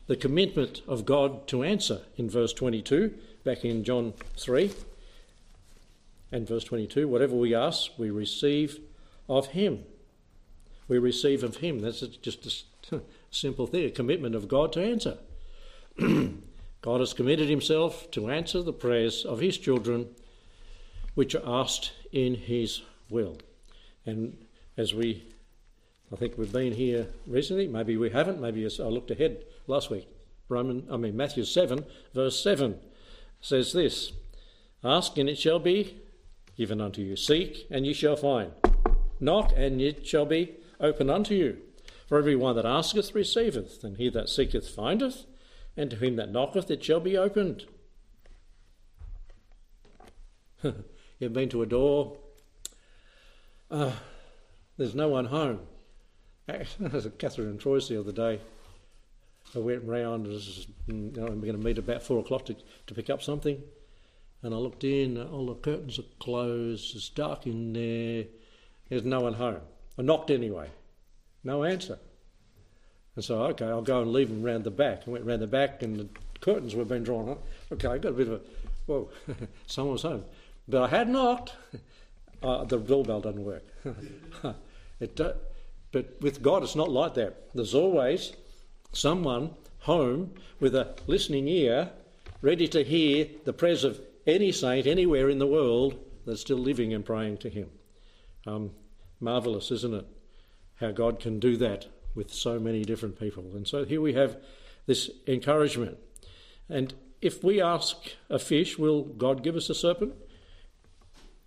the 0.10 0.18
commitment 0.18 0.82
of 0.88 1.06
God 1.06 1.48
to 1.50 1.62
answer 1.62 2.02
in 2.18 2.32
verse 2.32 2.52
22 2.52 3.14
back 3.44 3.64
in 3.64 3.84
John 3.84 4.14
3 4.38 4.74
and 6.32 6.48
verse 6.48 6.64
22 6.64 7.08
whatever 7.08 7.36
we 7.36 7.54
ask, 7.54 7.92
we 7.96 8.10
receive 8.10 8.80
of 9.30 9.50
Him. 9.50 9.84
We 10.88 10.98
receive 10.98 11.44
of 11.44 11.58
Him. 11.58 11.82
That's 11.82 12.00
just 12.00 12.66
a 12.92 13.02
simple 13.30 13.68
thing 13.68 13.86
a 13.86 13.92
commitment 13.92 14.34
of 14.34 14.48
God 14.48 14.74
to 14.74 14.84
answer. 14.84 15.20
God 16.00 17.02
has 17.02 17.14
committed 17.14 17.48
himself 17.48 18.10
to 18.12 18.32
answer 18.32 18.64
the 18.64 18.74
prayers 18.74 19.24
of 19.26 19.40
his 19.40 19.60
children 19.60 20.08
which 21.14 21.36
are 21.36 21.44
asked 21.46 21.92
in 22.12 22.34
his 22.34 22.82
will. 23.12 23.38
And 24.08 24.38
as 24.76 24.92
we, 24.92 25.26
I 26.12 26.16
think 26.16 26.36
we've 26.36 26.52
been 26.52 26.74
here 26.74 27.06
recently, 27.28 27.68
maybe 27.68 27.96
we 27.96 28.10
haven't, 28.10 28.42
maybe 28.42 28.66
I 28.66 28.84
looked 28.84 29.12
ahead 29.12 29.44
last 29.70 29.90
week. 29.90 30.08
Roman, 30.50 30.88
I 30.92 30.98
mean 30.98 31.16
Matthew 31.16 31.46
7, 31.46 31.86
verse 32.14 32.42
7 32.42 32.80
says 33.40 33.72
this 33.72 34.12
Ask 34.84 35.18
and 35.18 35.30
it 35.30 35.38
shall 35.38 35.60
be 35.60 35.98
given 36.58 36.82
unto 36.82 37.02
you. 37.02 37.16
Seek 37.16 37.68
and 37.70 37.86
ye 37.86 37.94
shall 37.94 38.16
find. 38.16 38.52
Knock 39.20 39.54
and 39.56 39.80
it 39.82 40.06
shall 40.06 40.26
be 40.26 40.56
open 40.80 41.10
unto 41.10 41.36
you. 41.36 41.58
For 42.08 42.18
every 42.18 42.36
one 42.36 42.56
that 42.56 42.66
asketh 42.66 43.14
receiveth, 43.14 43.84
and 43.84 43.98
he 43.98 44.10
that 44.10 44.30
seeketh 44.30 44.68
findeth, 44.68 45.26
and 45.78 45.92
to 45.92 45.96
him 45.96 46.16
that 46.16 46.32
knocketh 46.32 46.72
it 46.72 46.84
shall 46.84 47.00
be 47.00 47.16
opened. 47.16 47.66
You've 50.64 51.34
been 51.34 51.50
to 51.50 51.62
a 51.62 51.68
door, 51.68 52.18
uh, 53.70 53.92
there's 54.78 54.96
no 54.96 55.10
one 55.10 55.26
home. 55.26 55.60
Catherine 56.48 57.50
and 57.50 57.60
Troy's 57.60 57.88
the 57.88 58.00
other 58.00 58.12
day. 58.12 58.40
I 59.56 59.60
went 59.60 59.84
round, 59.84 60.28
was, 60.28 60.68
you 60.88 60.94
know, 60.94 61.24
we're 61.24 61.36
going 61.36 61.54
to 61.54 61.58
meet 61.58 61.78
about 61.78 62.04
four 62.04 62.20
o'clock 62.20 62.46
to, 62.46 62.56
to 62.88 62.94
pick 62.94 63.10
up 63.10 63.22
something. 63.24 63.62
And 64.42 64.54
I 64.54 64.58
looked 64.58 64.84
in, 64.84 65.22
all 65.22 65.48
the 65.48 65.56
curtains 65.56 66.00
are 66.00 66.04
closed, 66.20 66.96
it's 66.96 67.10
dark 67.10 67.46
in 67.46 67.74
there, 67.74 68.26
there's 68.90 69.04
no 69.04 69.22
one 69.22 69.34
home. 69.34 69.62
I 69.98 70.02
knocked 70.02 70.32
anyway, 70.32 70.70
no 71.44 71.64
answer. 71.64 72.00
And 73.16 73.26
so, 73.26 73.42
okay, 73.48 73.66
I'll 73.66 73.82
go 73.82 74.02
and 74.02 74.14
leave 74.14 74.30
them 74.30 74.44
round 74.44 74.64
the 74.64 74.72
back. 74.72 75.04
I 75.06 75.10
went 75.10 75.26
round 75.26 75.42
the 75.42 75.48
back 75.48 75.84
and 75.84 76.00
the 76.00 76.08
curtains 76.40 76.76
were 76.76 76.86
being 76.86 77.04
drawn 77.04 77.30
up. 77.30 77.44
Okay, 77.72 77.88
I 77.88 77.98
got 77.98 78.10
a 78.10 78.14
bit 78.14 78.28
of 78.28 78.34
a, 78.34 78.42
whoa, 78.86 79.10
someone 79.68 79.94
was 79.94 80.04
home. 80.04 80.24
But 80.68 80.84
I 80.84 80.88
had 80.88 81.10
knocked. 81.10 81.54
Uh, 82.42 82.64
the 82.64 82.78
doorbell 82.78 83.20
doesn't 83.20 83.44
work. 83.44 83.64
it 85.02 85.14
do, 85.14 85.34
but 85.92 86.16
with 86.22 86.42
God, 86.42 86.64
it's 86.64 86.74
not 86.74 86.90
like 86.90 87.16
that. 87.16 87.54
There's 87.54 87.76
always 87.76 88.32
someone 88.92 89.52
home 89.80 90.34
with 90.60 90.76
a 90.76 90.96
listening 91.08 91.48
ear, 91.48 91.92
ready 92.42 92.68
to 92.68 92.84
hear 92.84 93.28
the 93.46 93.54
prayers 93.54 93.84
of 93.84 94.00
any 94.28 94.52
saint 94.52 94.86
anywhere 94.86 95.30
in 95.30 95.40
the 95.40 95.48
world 95.48 95.98
that's 96.26 96.42
still 96.42 96.58
living 96.58 96.94
and 96.94 97.06
praying 97.06 97.38
to 97.38 97.50
Him. 97.50 97.70
Um, 98.46 98.72
marvelous, 99.20 99.72
isn't 99.72 99.94
it? 99.94 100.06
How 100.80 100.92
God 100.92 101.20
can 101.20 101.40
do 101.40 101.58
that 101.58 101.88
with 102.16 102.34
so 102.34 102.60
many 102.60 102.84
different 102.84 103.20
people. 103.20 103.44
And 103.56 103.68
so 103.68 103.86
here 103.86 104.02
we 104.02 104.14
have 104.14 104.38
this 104.86 105.10
encouragement. 105.28 105.98
And 106.70 106.94
if 107.22 107.44
we 107.44 107.62
ask 107.62 107.98
a 108.30 108.40
fish, 108.40 108.78
will 108.78 109.04
God 109.04 109.44
give 109.44 109.56
us 109.56 109.70
a 109.70 109.76
serpent? 109.76 110.14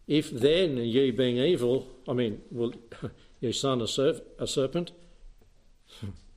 If 0.07 0.31
then 0.31 0.77
ye 0.77 1.11
being 1.11 1.39
evil, 1.39 1.87
I 2.09 2.13
mean, 2.13 2.43
will 2.51 2.75
your 3.41 3.53
son 3.53 3.81
a, 3.81 4.21
a 4.39 4.47
serpent? 4.47 4.93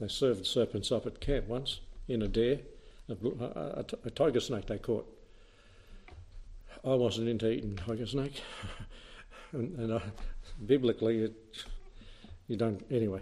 they 0.00 0.08
served 0.08 0.46
serpents 0.46 0.90
up 0.90 1.06
at 1.06 1.20
camp 1.20 1.46
once 1.46 1.80
in 2.08 2.22
a 2.22 2.28
dare, 2.28 2.60
a, 3.08 3.14
a, 3.14 3.84
a 4.06 4.10
tiger 4.10 4.40
snake 4.40 4.66
they 4.66 4.78
caught. 4.78 5.06
I 6.84 6.94
wasn't 6.94 7.28
into 7.28 7.50
eating 7.50 7.76
tiger 7.76 8.06
snake, 8.06 8.42
and, 9.52 9.78
and 9.78 9.92
uh, 9.92 10.00
biblically, 10.64 11.24
it, 11.24 11.34
you 12.48 12.56
don't. 12.56 12.82
Anyway, 12.90 13.20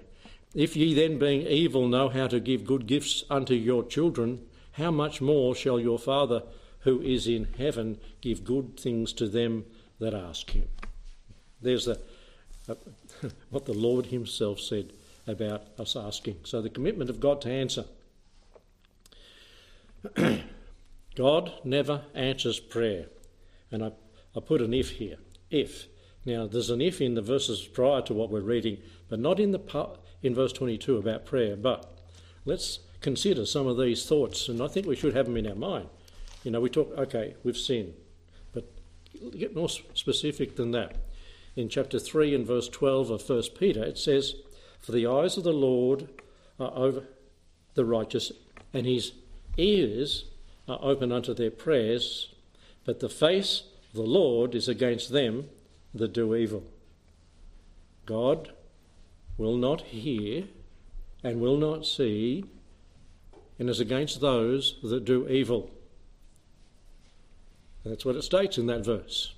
if 0.55 0.77
ye 0.77 0.95
then, 0.95 1.19
being 1.19 1.43
evil, 1.43 1.89
know 1.89 2.09
how 2.09 2.29
to 2.29 2.39
give 2.39 2.65
good 2.65 2.87
gifts 2.87 3.25
unto 3.29 3.55
your 3.55 3.85
children, 3.85 4.47
how 4.73 4.93
much 4.93 5.21
more 5.21 5.57
shall 5.57 5.81
your 5.81 5.99
Father 5.99 6.45
who 6.81 7.01
is 7.03 7.27
in 7.27 7.49
heaven 7.59 7.99
give 8.21 8.45
good 8.45 8.79
things 8.79 9.13
to 9.15 9.27
them 9.27 9.65
that 9.99 10.15
ask 10.15 10.51
him? 10.51 10.69
There's 11.61 11.89
a, 11.89 11.99
a, 12.69 12.77
what 13.51 13.67
the 13.67 13.75
Lord 13.75 14.07
Himself 14.07 14.61
said 14.61 14.93
about 15.29 15.69
us 15.79 15.95
asking. 15.95 16.37
So 16.45 16.61
the 16.61 16.71
commitment 16.71 17.11
of 17.11 17.21
God 17.21 17.41
to 17.43 17.51
answer. 17.51 17.85
God 21.15 21.53
never 21.65 22.03
answers 22.15 22.59
prayer. 22.59 23.07
And 23.71 23.85
I, 23.85 23.93
I 24.35 24.41
put 24.41 24.63
an 24.63 24.75
if 24.75 24.93
here. 24.93 25.19
If. 25.51 25.87
Now, 26.25 26.47
there's 26.47 26.71
an 26.71 26.81
if 26.81 27.01
in 27.01 27.15
the 27.15 27.23
verses 27.23 27.67
prior 27.67 28.03
to 28.03 28.15
what 28.15 28.31
we're 28.31 28.41
reading, 28.41 28.79
but 29.09 29.21
not 29.21 29.39
in 29.41 29.53
the 29.53 29.61
in 30.23 30.35
verse 30.35 30.53
22 30.53 30.97
about 30.97 31.27
prayer. 31.27 31.57
But 31.57 31.99
let's 32.45 32.81
consider 33.01 33.47
some 33.47 33.67
of 33.67 33.79
these 33.79 34.07
thoughts, 34.07 34.49
and 34.49 34.61
I 34.61 34.69
think 34.69 34.87
we 34.87 34.97
should 34.97 35.15
have 35.15 35.27
them 35.27 35.37
in 35.37 35.47
our 35.47 35.55
mind. 35.55 35.89
You 36.45 36.51
know, 36.51 36.61
we 36.61 36.71
talk, 36.71 36.93
okay, 36.97 37.35
we've 37.45 37.57
sinned, 37.57 37.95
but 38.53 38.71
get 39.37 39.55
more 39.55 39.69
specific 39.69 40.57
than 40.57 40.73
that. 40.73 40.97
In 41.57 41.69
chapter 41.69 41.99
3 41.99 42.35
and 42.35 42.47
verse 42.47 42.69
12 42.69 43.11
of 43.11 43.29
1 43.29 43.43
Peter, 43.59 43.83
it 43.83 43.99
says, 43.99 44.35
For 44.81 44.93
the 44.93 45.07
eyes 45.07 45.37
of 45.37 45.45
the 45.45 45.53
Lord 45.53 46.09
are 46.59 46.73
over 46.75 47.05
the 47.75 47.85
righteous, 47.85 48.33
and 48.73 48.87
his 48.87 49.13
ears 49.57 50.25
are 50.69 50.79
open 50.83 51.13
unto 51.13 51.35
their 51.35 51.51
prayers, 51.51 52.33
but 52.85 53.01
the 53.01 53.09
face 53.09 53.65
of 53.91 53.97
the 53.97 54.03
Lord 54.03 54.55
is 54.55 54.69
against 54.69 55.11
them 55.11 55.49
that 55.95 56.13
do 56.13 56.35
evil. 56.35 56.65
God 58.07 58.53
will 59.37 59.57
not 59.57 59.83
hear 59.83 60.45
and 61.23 61.41
will 61.41 61.57
not 61.57 61.87
see 61.87 62.45
and 63.59 63.69
is 63.69 63.81
against 63.81 64.21
those 64.21 64.77
that 64.83 65.05
do 65.05 65.29
evil. 65.29 65.71
That's 67.85 68.05
what 68.05 68.17
it 68.17 68.23
states 68.23 68.59
in 68.59 68.67
that 68.67 68.85
verse. 68.85 69.35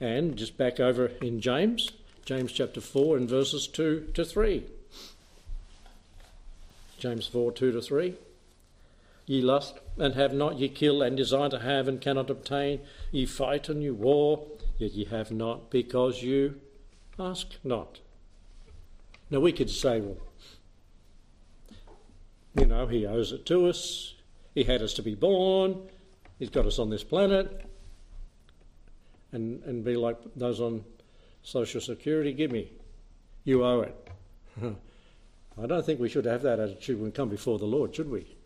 And 0.00 0.36
just 0.36 0.56
back 0.56 0.80
over 0.80 1.06
in 1.20 1.40
James, 1.40 1.90
James 2.24 2.52
chapter 2.52 2.80
4 2.80 3.16
and 3.16 3.28
verses 3.28 3.66
2 3.66 4.10
to 4.14 4.24
3. 4.24 4.64
James 6.98 7.26
4 7.26 7.50
2 7.52 7.72
to 7.72 7.82
3. 7.82 8.14
Ye 9.26 9.40
lust 9.40 9.78
and 9.98 10.14
have 10.14 10.32
not, 10.32 10.58
ye 10.58 10.68
kill 10.68 11.02
and 11.02 11.16
desire 11.16 11.48
to 11.48 11.58
have 11.58 11.88
and 11.88 12.00
cannot 12.00 12.30
obtain, 12.30 12.80
ye 13.10 13.26
fight 13.26 13.68
and 13.68 13.82
you 13.82 13.94
war, 13.94 14.46
yet 14.78 14.92
ye 14.92 15.04
have 15.06 15.32
not 15.32 15.70
because 15.70 16.22
you 16.22 16.60
ask 17.18 17.48
not. 17.64 17.98
Now 19.30 19.40
we 19.40 19.52
could 19.52 19.70
say, 19.70 20.00
well, 20.00 20.18
you 22.54 22.66
know, 22.66 22.86
he 22.86 23.06
owes 23.06 23.32
it 23.32 23.46
to 23.46 23.66
us, 23.68 24.14
he 24.54 24.64
had 24.64 24.82
us 24.82 24.94
to 24.94 25.02
be 25.02 25.14
born, 25.14 25.88
he's 26.38 26.50
got 26.50 26.66
us 26.66 26.78
on 26.78 26.90
this 26.90 27.02
planet, 27.02 27.64
and, 29.32 29.62
and 29.64 29.84
be 29.84 29.96
like 29.96 30.18
those 30.36 30.60
on 30.60 30.84
Social 31.42 31.80
Security, 31.80 32.32
give 32.32 32.50
me, 32.50 32.70
you 33.44 33.64
owe 33.64 33.80
it. 33.80 34.08
I 35.60 35.66
don't 35.66 35.84
think 35.84 36.00
we 36.00 36.08
should 36.08 36.24
have 36.24 36.42
that 36.42 36.60
attitude 36.60 36.96
when 36.96 37.06
we 37.06 37.12
come 37.12 37.28
before 37.28 37.58
the 37.58 37.66
Lord, 37.66 37.94
should 37.94 38.10
we? 38.10 38.36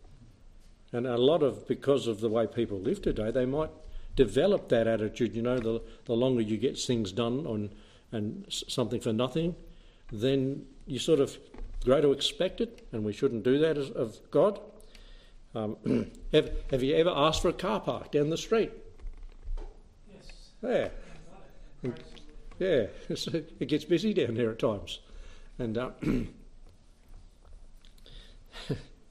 And 0.93 1.07
a 1.07 1.17
lot 1.17 1.43
of, 1.43 1.69
because 1.69 2.07
of 2.07 2.21
the 2.21 2.29
way 2.29 2.47
people 2.47 2.81
live 2.81 3.03
today, 3.03 3.31
they 3.31 3.47
might 3.47 3.71
develop 4.17 4.69
that 4.71 4.87
attitude. 4.87 5.35
You 5.35 5.43
know, 5.43 5.59
the, 5.59 5.83
the 6.07 6.15
longer 6.15 6.41
you 6.41 6.57
get 6.57 6.79
things 6.79 7.13
done 7.13 7.47
on 7.47 7.71
and 8.13 8.47
something 8.49 9.01
for 9.01 9.13
nothing, 9.13 9.55
then 10.13 10.65
you 10.87 10.99
sort 10.99 11.21
of 11.21 11.37
grow 11.85 12.01
to 12.01 12.13
expect 12.13 12.61
it, 12.61 12.87
and 12.93 13.05
we 13.05 13.13
shouldn't 13.13 13.45
do 13.45 13.59
that 13.59 13.77
as, 13.77 13.91
of 13.91 14.19
God. 14.31 14.61
Um, 15.55 15.77
have, 16.33 16.51
have 16.71 16.83
you 16.83 16.97
ever 16.97 17.13
asked 17.15 17.43
for 17.43 17.49
a 17.49 17.53
car 17.53 17.81
park 17.81 18.13
down 18.13 18.31
the 18.31 18.37
street? 18.37 18.73
Yes. 20.13 20.91
Yeah. 21.83 21.93
Yeah, 22.59 22.87
it 23.09 23.69
gets 23.69 23.85
busy 23.85 24.15
down 24.15 24.35
there 24.35 24.51
at 24.51 24.59
times. 24.59 25.01
And 25.59 25.77
uh, 25.77 25.91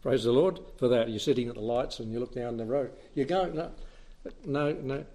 praise 0.02 0.24
the 0.24 0.32
Lord 0.32 0.60
for 0.78 0.88
that. 0.88 1.10
You're 1.10 1.20
sitting 1.20 1.48
at 1.50 1.56
the 1.56 1.62
lights 1.62 2.00
and 2.00 2.12
you 2.12 2.20
look 2.20 2.34
down 2.34 2.58
the 2.58 2.66
road. 2.66 2.92
You 3.14 3.26
go, 3.26 3.46
no, 3.48 3.72
no, 4.46 4.72
no. 4.74 5.06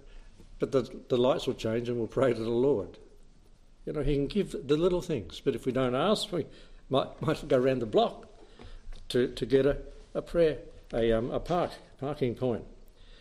But 0.59 0.71
the, 0.71 1.01
the 1.09 1.17
lights 1.17 1.47
will 1.47 1.55
change 1.55 1.89
and 1.89 1.97
we'll 1.97 2.07
pray 2.07 2.33
to 2.33 2.39
the 2.39 2.49
Lord. 2.49 2.97
You 3.85 3.93
know, 3.93 4.03
He 4.03 4.15
can 4.15 4.27
give 4.27 4.55
the 4.67 4.77
little 4.77 5.01
things, 5.01 5.41
but 5.43 5.55
if 5.55 5.65
we 5.65 5.71
don't 5.71 5.95
ask, 5.95 6.31
we 6.31 6.45
might, 6.89 7.21
might 7.21 7.47
go 7.47 7.57
around 7.57 7.79
the 7.79 7.85
block 7.85 8.27
to, 9.09 9.27
to 9.27 9.45
get 9.45 9.65
a, 9.65 9.77
a 10.13 10.21
prayer, 10.21 10.59
a, 10.93 11.11
um, 11.11 11.31
a 11.31 11.39
park, 11.39 11.71
parking 11.99 12.35
point. 12.35 12.63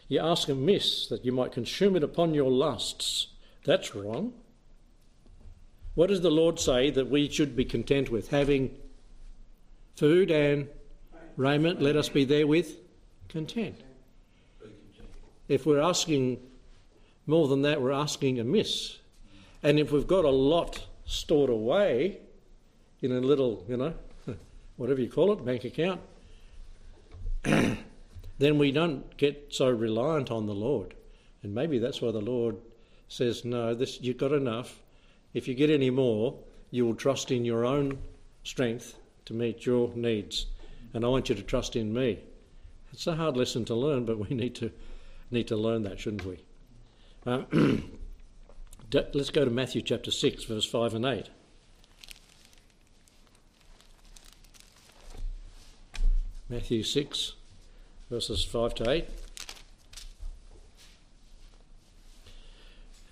You 0.09 0.21
ask 0.21 0.49
amiss 0.49 1.07
that 1.07 1.25
you 1.25 1.33
might 1.33 1.53
consume 1.53 1.97
it 1.97 2.03
upon 2.03 2.35
your 2.35 2.51
lusts. 2.51 3.29
That's 3.65 3.95
wrong. 3.95 4.35
What 5.95 6.09
does 6.09 6.21
the 6.21 6.31
Lord 6.31 6.59
say 6.59 6.91
that 6.91 7.11
we 7.11 7.29
should 7.29 7.57
be 7.57 7.65
content 7.65 8.11
with? 8.11 8.29
Having 8.29 8.77
food 9.97 10.31
and 10.31 10.69
raiment, 11.37 11.83
let 11.83 11.97
us 11.97 12.09
be 12.09 12.25
therewith 12.25 12.71
content. 13.29 13.81
If 15.49 15.67
we're 15.67 15.81
asking 15.81 16.41
more 17.27 17.49
than 17.49 17.63
that, 17.63 17.83
we're 17.83 17.93
asking 17.93 18.39
amiss. 18.39 18.99
And 19.63 19.79
if 19.79 19.93
we've 19.93 20.07
got 20.07 20.25
a 20.25 20.31
lot 20.31 20.87
stored 21.05 21.51
away 21.51 22.19
in 23.03 23.13
a 23.13 23.21
little, 23.21 23.65
you 23.69 23.77
know, 23.77 23.95
whatever 24.77 25.01
you 25.01 25.11
call 25.11 25.33
it, 25.33 25.45
bank 25.45 25.65
account, 25.65 26.01
then 27.43 28.59
we 28.59 28.71
don't 28.71 29.17
get 29.17 29.49
so 29.51 29.69
reliant 29.69 30.31
on 30.31 30.47
the 30.47 30.55
Lord. 30.55 30.95
And 31.43 31.55
maybe 31.55 31.79
that's 31.79 32.01
why 32.01 32.13
the 32.13 32.21
Lord 32.21 32.57
says, 33.09 33.45
No, 33.45 33.75
this 33.75 34.01
you've 34.01 34.19
got 34.19 34.33
enough. 34.33 34.81
If 35.33 35.47
you 35.47 35.55
get 35.55 35.71
any 35.71 35.91
more, 35.91 36.39
you 36.71 36.85
will 36.87 36.95
trust 36.95 37.31
in 37.31 37.45
your 37.45 37.65
own 37.65 37.99
strength 38.45 38.97
to 39.27 39.35
meet 39.35 39.67
your 39.67 39.93
needs. 39.95 40.47
And 40.93 41.05
I 41.05 41.09
want 41.09 41.29
you 41.29 41.35
to 41.35 41.43
trust 41.43 41.77
in 41.77 41.93
me. 41.93 42.19
It's 42.93 43.07
a 43.07 43.15
hard 43.15 43.37
lesson 43.37 43.65
to 43.67 43.75
learn, 43.75 44.05
but 44.05 44.19
we 44.19 44.29
need 44.37 44.55
to 44.57 44.71
need 45.31 45.47
to 45.49 45.57
learn 45.57 45.85
that, 45.85 46.01
shouldn't 46.01 46.25
we? 46.25 46.39
Uh, 47.25 47.43
let's 48.93 49.31
go 49.31 49.45
to 49.45 49.51
Matthew 49.51 49.83
chapter 49.83 50.11
6, 50.11 50.45
verse 50.45 50.65
5 50.65 50.95
and 50.95 51.05
8. 51.05 51.29
Matthew 56.49 56.83
6, 56.83 57.35
verses 58.11 58.45
5 58.45 58.75
to 58.75 58.91
8. 58.91 59.05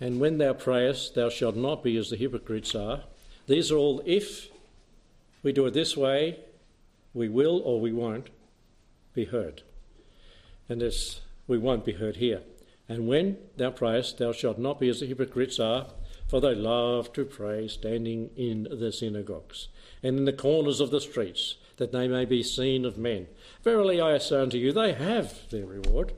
And 0.00 0.21
when 0.21 0.38
thou 0.38 0.52
prayest, 0.52 1.14
thou 1.14 1.28
shalt 1.28 1.57
not 1.57 1.83
be 1.83 1.97
as 1.97 2.11
the 2.11 2.17
hypocrites 2.17 2.75
are. 2.75 3.02
These 3.47 3.73
are 3.73 3.76
all 3.76 4.02
if 4.07 4.49
we 5.43 5.52
do 5.52 5.67
it 5.67 5.75
this 5.75 5.97
way, 5.97 6.38
we 7.14 7.28
will 7.28 7.61
or 7.64 7.81
we 7.81 7.93
won't 7.93 8.28
be 9.14 9.25
heard. 9.25 9.62
And 10.69 10.81
this, 10.81 11.21
we 11.47 11.59
won't 11.59 11.85
be 11.85 11.93
heard 11.93 12.17
here. 12.17 12.43
And 12.88 13.09
when 13.09 13.38
thou 13.57 13.71
prayest, 13.71 14.19
thou 14.19 14.33
shalt 14.33 14.59
not 14.59 14.81
be 14.81 14.88
as 14.88 15.00
the 15.00 15.07
hypocrites 15.07 15.59
are, 15.59 15.88
for 16.26 16.40
they 16.40 16.55
love 16.55 17.12
to 17.14 17.25
pray 17.25 17.69
standing 17.69 18.31
in 18.37 18.69
the 18.71 18.93
synagogues 18.93 19.69
and 20.02 20.19
in 20.19 20.25
the 20.25 20.33
corners 20.33 20.81
of 20.81 20.90
the 20.90 21.00
streets, 21.00 21.57
that 21.76 21.93
they 21.93 22.07
may 22.07 22.25
be 22.25 22.43
seen 22.43 22.85
of 22.85 22.99
men. 22.99 23.26
Verily 23.62 24.00
I 24.00 24.19
say 24.19 24.40
unto 24.40 24.59
you, 24.59 24.73
they 24.73 24.93
have 24.93 25.49
their 25.50 25.67
reward. 25.67 26.12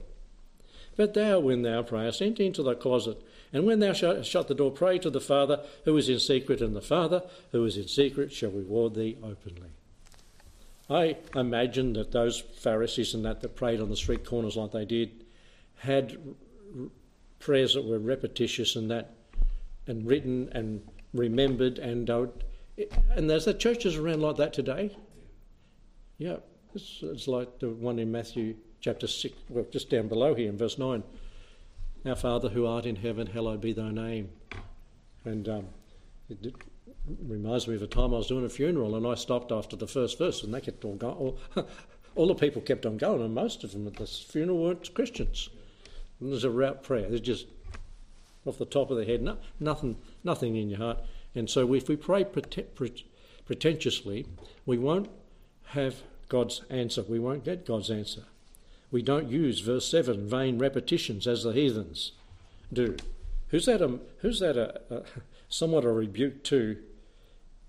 But 0.96 1.14
thou, 1.14 1.40
when 1.40 1.62
thou 1.62 1.82
prayest, 1.82 2.20
enter 2.20 2.42
into 2.42 2.62
thy 2.62 2.74
closet, 2.74 3.22
and 3.52 3.66
when 3.66 3.80
thou 3.80 3.92
shalt 3.92 4.24
shut 4.24 4.48
the 4.48 4.54
door, 4.54 4.70
pray 4.70 4.98
to 4.98 5.10
the 5.10 5.20
Father 5.20 5.64
who 5.84 5.96
is 5.96 6.08
in 6.08 6.20
secret, 6.20 6.60
and 6.60 6.74
the 6.74 6.80
Father 6.80 7.22
who 7.52 7.64
is 7.64 7.76
in 7.76 7.88
secret 7.88 8.32
shall 8.32 8.50
reward 8.50 8.94
thee 8.94 9.16
openly. 9.22 9.70
I 10.88 11.16
imagine 11.36 11.92
that 11.92 12.10
those 12.10 12.40
Pharisees 12.40 13.14
and 13.14 13.24
that 13.24 13.40
that 13.40 13.54
prayed 13.54 13.80
on 13.80 13.90
the 13.90 13.96
street 13.96 14.24
corners 14.24 14.56
like 14.56 14.72
they 14.72 14.84
did 14.84 15.24
had 15.76 16.18
prayers 17.38 17.74
that 17.74 17.84
were 17.84 17.98
repetitious 17.98 18.76
and 18.76 18.90
that 18.90 19.14
and 19.86 20.06
written 20.06 20.50
and 20.52 20.82
remembered 21.14 21.78
and 21.78 22.08
and 22.08 23.30
there's 23.30 23.44
the 23.44 23.54
churches 23.54 23.96
around 23.96 24.20
like 24.20 24.36
that 24.36 24.52
today. 24.52 24.96
Yeah, 26.18 26.36
it's, 26.74 26.98
it's 27.02 27.28
like 27.28 27.58
the 27.58 27.70
one 27.70 27.98
in 27.98 28.12
Matthew 28.12 28.56
chapter 28.80 29.06
six, 29.06 29.34
well, 29.48 29.66
just 29.70 29.90
down 29.90 30.08
below 30.08 30.34
here 30.34 30.48
in 30.48 30.58
verse 30.58 30.78
nine. 30.78 31.02
Our 32.06 32.16
Father 32.16 32.48
who 32.48 32.66
art 32.66 32.86
in 32.86 32.96
heaven, 32.96 33.26
hallowed 33.26 33.60
be 33.60 33.72
thy 33.72 33.90
name. 33.90 34.30
And 35.24 35.48
um, 35.48 35.66
it, 36.30 36.46
it, 36.46 36.54
reminds 37.26 37.66
me 37.68 37.74
of 37.74 37.82
a 37.82 37.86
time 37.86 38.14
I 38.14 38.18
was 38.18 38.28
doing 38.28 38.44
a 38.44 38.48
funeral 38.48 38.94
and 38.94 39.06
I 39.06 39.14
stopped 39.14 39.52
after 39.52 39.76
the 39.76 39.86
first 39.86 40.18
verse 40.18 40.42
and 40.42 40.54
they 40.54 40.60
kept 40.60 40.84
on 40.84 40.96
going. 40.96 41.14
All, 41.14 41.38
all 42.14 42.26
the 42.26 42.34
people 42.34 42.62
kept 42.62 42.86
on 42.86 42.96
going, 42.96 43.22
and 43.22 43.34
most 43.34 43.64
of 43.64 43.72
them 43.72 43.86
at 43.86 43.96
this 43.96 44.20
funeral 44.20 44.62
weren't 44.62 44.94
Christians. 44.94 45.50
And 46.20 46.32
there's 46.32 46.44
a 46.44 46.50
route 46.50 46.82
prayer. 46.82 47.08
There's 47.08 47.20
just 47.20 47.46
off 48.46 48.58
the 48.58 48.64
top 48.64 48.90
of 48.90 48.96
the 48.96 49.04
head, 49.04 49.22
no, 49.22 49.36
nothing, 49.58 49.96
nothing 50.24 50.56
in 50.56 50.70
your 50.70 50.78
heart. 50.78 50.98
And 51.34 51.48
so 51.48 51.72
if 51.74 51.88
we 51.88 51.96
pray 51.96 52.24
pretentiously, 53.44 54.26
we 54.66 54.78
won't 54.78 55.08
have 55.66 55.96
God's 56.28 56.62
answer. 56.70 57.02
We 57.02 57.18
won't 57.18 57.44
get 57.44 57.66
God's 57.66 57.90
answer. 57.90 58.22
We 58.90 59.02
don't 59.02 59.28
use 59.28 59.60
verse 59.60 59.88
7, 59.88 60.28
vain 60.28 60.58
repetitions 60.58 61.26
as 61.26 61.44
the 61.44 61.52
heathens 61.52 62.12
do. 62.72 62.96
Who's 63.48 63.66
that 63.66 63.80
a, 63.80 63.98
who's 64.18 64.40
that 64.40 64.56
a, 64.56 64.80
a 64.90 65.02
somewhat 65.48 65.84
a 65.84 65.90
rebuke 65.90 66.42
to 66.44 66.76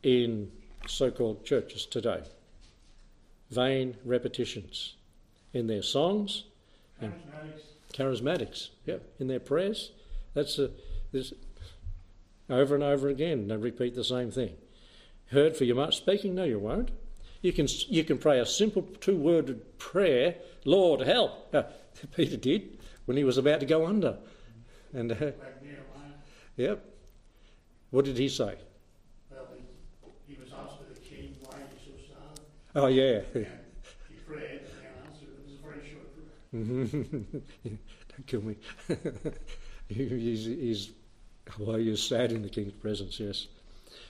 in 0.04 0.52
so 0.88 1.12
called 1.12 1.46
churches 1.46 1.86
today? 1.86 2.24
Vain 3.50 3.98
repetitions 4.06 4.96
in 5.54 5.68
their 5.68 5.82
songs 5.82 6.46
and 7.00 7.14
charismatics, 7.94 8.70
yeah, 8.86 8.98
in 9.20 9.28
their 9.28 9.40
prayers. 9.40 9.92
That's 10.34 10.58
a, 10.58 10.72
this, 11.12 11.34
over 12.50 12.76
and 12.76 12.84
over 12.84 13.10
again. 13.10 13.48
They 13.48 13.58
repeat 13.58 13.96
the 13.96 14.04
same 14.04 14.32
thing. 14.32 14.56
Heard 15.32 15.56
for 15.56 15.66
your 15.66 15.76
much 15.76 15.98
speaking? 15.98 16.36
No, 16.36 16.44
you 16.44 16.60
won't. 16.60 16.92
You 17.42 17.52
can 17.52 17.68
you 17.88 18.04
can 18.04 18.18
pray 18.18 18.40
a 18.40 18.46
simple 18.46 18.84
two-worded 19.00 19.80
prayer. 19.80 20.36
Lord, 20.64 21.02
help! 21.02 21.54
Uh, 21.54 21.64
Peter 22.16 22.38
did 22.38 22.80
when 23.06 23.18
he 23.18 23.24
was 23.24 23.38
about 23.38 23.60
to 23.62 23.66
go 23.66 23.88
under. 23.88 24.18
And 24.94 25.12
uh, 25.12 25.32
yep. 26.56 26.86
What 27.90 28.06
did 28.06 28.18
he 28.18 28.30
say? 28.30 28.56
Well, 29.30 29.48
he, 29.56 30.34
he 30.34 30.40
was 30.40 30.50
asked 30.54 30.80
by 30.80 30.94
the 30.94 31.00
king 31.00 31.36
why 31.42 31.58
he 31.78 31.92
so 31.92 31.98
sad. 32.08 32.46
Oh 32.76 32.88
yeah. 32.88 33.22
he 33.34 34.16
prayed 34.26 34.62
and 34.62 34.70
the 34.78 35.08
answer 35.08 35.26
it 35.26 35.44
was 35.44 35.56
a 35.56 35.64
very 35.64 35.90
short 35.90 36.14
prayer. 36.14 37.42
Don't 38.10 38.28
kill 38.28 38.42
me. 38.42 38.56
he's, 39.88 40.46
he's 40.46 40.92
why 41.58 41.78
you're 41.78 41.98
sad 41.98 42.32
in 42.32 42.44
the 42.44 42.50
king's 42.50 42.74
presence. 42.74 43.20
Yes. 43.20 43.48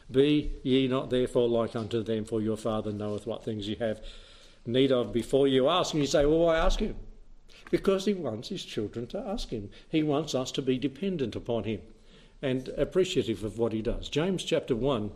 Be 0.09 0.51
ye 0.63 0.87
not 0.87 1.09
therefore 1.09 1.47
like 1.47 1.75
unto 1.75 2.03
them, 2.03 2.25
for 2.25 2.41
your 2.41 2.57
Father 2.57 2.91
knoweth 2.91 3.25
what 3.25 3.43
things 3.43 3.67
ye 3.67 3.75
have 3.75 4.01
need 4.65 4.91
of 4.91 5.13
before 5.13 5.47
you 5.47 5.67
ask. 5.67 5.93
And 5.93 6.01
you 6.01 6.07
say, 6.07 6.25
Well, 6.25 6.39
why 6.39 6.57
ask 6.57 6.79
him? 6.79 6.95
Because 7.69 8.05
he 8.05 8.13
wants 8.13 8.49
his 8.49 8.63
children 8.65 9.07
to 9.07 9.19
ask 9.19 9.49
him. 9.49 9.69
He 9.89 10.03
wants 10.03 10.35
us 10.35 10.51
to 10.53 10.61
be 10.61 10.77
dependent 10.77 11.35
upon 11.35 11.63
him 11.63 11.81
and 12.41 12.67
appreciative 12.69 13.43
of 13.43 13.57
what 13.57 13.71
he 13.71 13.81
does. 13.81 14.09
James 14.09 14.43
chapter 14.43 14.75
1. 14.75 15.11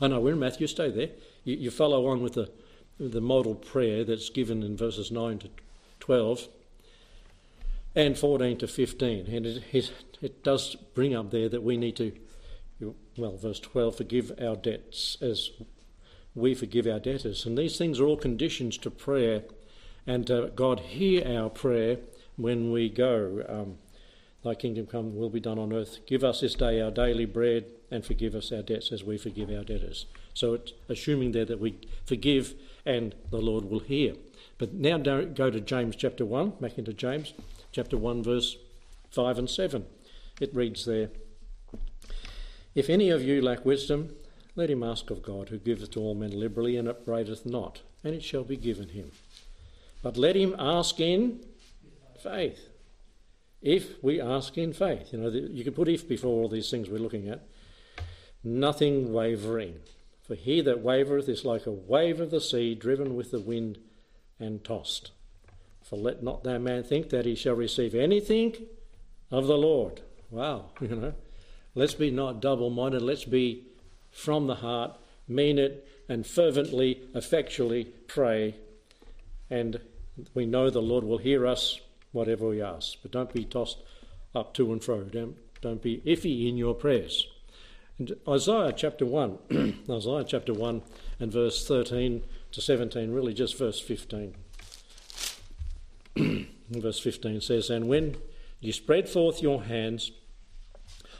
I 0.00 0.08
know 0.08 0.20
we're 0.20 0.32
in 0.32 0.38
Matthew, 0.38 0.66
stay 0.66 0.90
there. 0.90 1.10
You, 1.44 1.56
you 1.56 1.70
follow 1.70 2.06
on 2.06 2.22
with 2.22 2.34
the, 2.34 2.50
the 2.98 3.20
model 3.20 3.54
prayer 3.54 4.02
that's 4.02 4.30
given 4.30 4.62
in 4.62 4.76
verses 4.76 5.10
9 5.10 5.38
to 5.40 5.50
12 6.00 6.48
and 7.94 8.18
14 8.18 8.58
to 8.58 8.66
15. 8.66 9.26
And 9.26 9.46
it, 9.46 9.62
it, 9.72 9.92
it 10.22 10.42
does 10.42 10.74
bring 10.94 11.14
up 11.14 11.30
there 11.30 11.48
that 11.48 11.62
we 11.62 11.76
need 11.76 11.96
to 11.96 12.12
well, 13.16 13.36
verse 13.36 13.60
12, 13.60 13.96
forgive 13.96 14.32
our 14.42 14.56
debts 14.56 15.16
as 15.20 15.50
we 16.34 16.54
forgive 16.54 16.86
our 16.86 16.98
debtors. 16.98 17.44
And 17.44 17.56
these 17.56 17.76
things 17.76 18.00
are 18.00 18.06
all 18.06 18.16
conditions 18.16 18.78
to 18.78 18.90
prayer, 18.90 19.42
and 20.06 20.30
uh, 20.30 20.46
God 20.48 20.80
hear 20.80 21.26
our 21.26 21.50
prayer 21.50 21.98
when 22.36 22.72
we 22.72 22.88
go. 22.88 23.44
Um, 23.48 23.78
Thy 24.42 24.54
kingdom 24.54 24.86
come 24.86 25.16
will 25.16 25.28
be 25.28 25.40
done 25.40 25.58
on 25.58 25.72
earth. 25.72 25.98
Give 26.06 26.24
us 26.24 26.40
this 26.40 26.54
day 26.54 26.80
our 26.80 26.90
daily 26.90 27.26
bread, 27.26 27.66
and 27.90 28.04
forgive 28.04 28.34
us 28.34 28.50
our 28.52 28.62
debts 28.62 28.90
as 28.90 29.04
we 29.04 29.18
forgive 29.18 29.50
our 29.50 29.64
debtors. 29.64 30.06
So 30.32 30.54
it's 30.54 30.72
assuming 30.88 31.32
there 31.32 31.44
that 31.44 31.60
we 31.60 31.76
forgive 32.06 32.54
and 32.86 33.14
the 33.30 33.38
Lord 33.38 33.66
will 33.66 33.80
hear. 33.80 34.14
But 34.56 34.72
now 34.72 34.96
go 34.96 35.50
to 35.50 35.60
James 35.60 35.96
chapter 35.96 36.24
1, 36.24 36.54
back 36.60 36.78
into 36.78 36.94
James 36.94 37.34
chapter 37.72 37.98
1, 37.98 38.22
verse 38.22 38.56
5 39.10 39.38
and 39.38 39.50
7. 39.50 39.84
It 40.40 40.54
reads 40.54 40.86
there. 40.86 41.10
If 42.74 42.88
any 42.88 43.10
of 43.10 43.22
you 43.22 43.42
lack 43.42 43.64
wisdom, 43.64 44.14
let 44.54 44.70
him 44.70 44.82
ask 44.82 45.10
of 45.10 45.22
God, 45.22 45.48
who 45.48 45.58
giveth 45.58 45.90
to 45.92 46.00
all 46.00 46.14
men 46.14 46.38
liberally 46.38 46.76
and 46.76 46.88
upbraideth 46.88 47.46
not, 47.46 47.82
and 48.04 48.14
it 48.14 48.22
shall 48.22 48.44
be 48.44 48.56
given 48.56 48.90
him. 48.90 49.10
But 50.02 50.16
let 50.16 50.36
him 50.36 50.54
ask 50.58 50.98
in 51.00 51.40
faith. 52.22 52.68
If 53.62 54.02
we 54.02 54.20
ask 54.20 54.56
in 54.56 54.72
faith, 54.72 55.12
you 55.12 55.18
know, 55.18 55.28
you 55.28 55.64
can 55.64 55.74
put 55.74 55.88
if 55.88 56.08
before 56.08 56.42
all 56.42 56.48
these 56.48 56.70
things 56.70 56.88
we're 56.88 56.98
looking 56.98 57.28
at. 57.28 57.42
Nothing 58.42 59.12
wavering. 59.12 59.76
For 60.26 60.34
he 60.34 60.60
that 60.62 60.82
wavereth 60.82 61.28
is 61.28 61.44
like 61.44 61.66
a 61.66 61.72
wave 61.72 62.20
of 62.20 62.30
the 62.30 62.40
sea, 62.40 62.74
driven 62.74 63.16
with 63.16 63.30
the 63.30 63.40
wind 63.40 63.78
and 64.38 64.64
tossed. 64.64 65.10
For 65.82 65.96
let 65.96 66.22
not 66.22 66.44
that 66.44 66.60
man 66.60 66.84
think 66.84 67.10
that 67.10 67.26
he 67.26 67.34
shall 67.34 67.54
receive 67.54 67.94
anything 67.94 68.54
of 69.30 69.46
the 69.46 69.58
Lord. 69.58 70.00
Wow, 70.30 70.66
you 70.80 70.88
know. 70.88 71.14
Let's 71.74 71.94
be 71.94 72.10
not 72.10 72.40
double 72.40 72.70
minded. 72.70 73.02
Let's 73.02 73.24
be 73.24 73.64
from 74.10 74.46
the 74.46 74.56
heart, 74.56 74.98
mean 75.28 75.58
it, 75.58 75.86
and 76.08 76.26
fervently, 76.26 77.02
effectually 77.14 77.84
pray. 78.06 78.56
And 79.48 79.80
we 80.34 80.46
know 80.46 80.70
the 80.70 80.82
Lord 80.82 81.04
will 81.04 81.18
hear 81.18 81.46
us 81.46 81.80
whatever 82.12 82.48
we 82.48 82.60
ask. 82.60 82.98
But 83.02 83.12
don't 83.12 83.32
be 83.32 83.44
tossed 83.44 83.78
up 84.34 84.54
to 84.54 84.72
and 84.72 84.82
fro. 84.82 85.02
Don't, 85.04 85.36
don't 85.60 85.82
be 85.82 86.02
iffy 86.04 86.48
in 86.48 86.56
your 86.56 86.74
prayers. 86.74 87.26
And 87.98 88.16
Isaiah 88.26 88.72
chapter 88.74 89.04
1, 89.04 89.84
Isaiah 89.90 90.24
chapter 90.24 90.54
1 90.54 90.82
and 91.20 91.32
verse 91.32 91.66
13 91.68 92.22
to 92.52 92.60
17, 92.60 93.12
really 93.12 93.34
just 93.34 93.58
verse 93.58 93.78
15. 93.78 94.34
verse 96.70 96.98
15 96.98 97.40
says, 97.40 97.70
And 97.70 97.88
when 97.88 98.16
you 98.60 98.72
spread 98.72 99.08
forth 99.08 99.42
your 99.42 99.64
hands, 99.64 100.12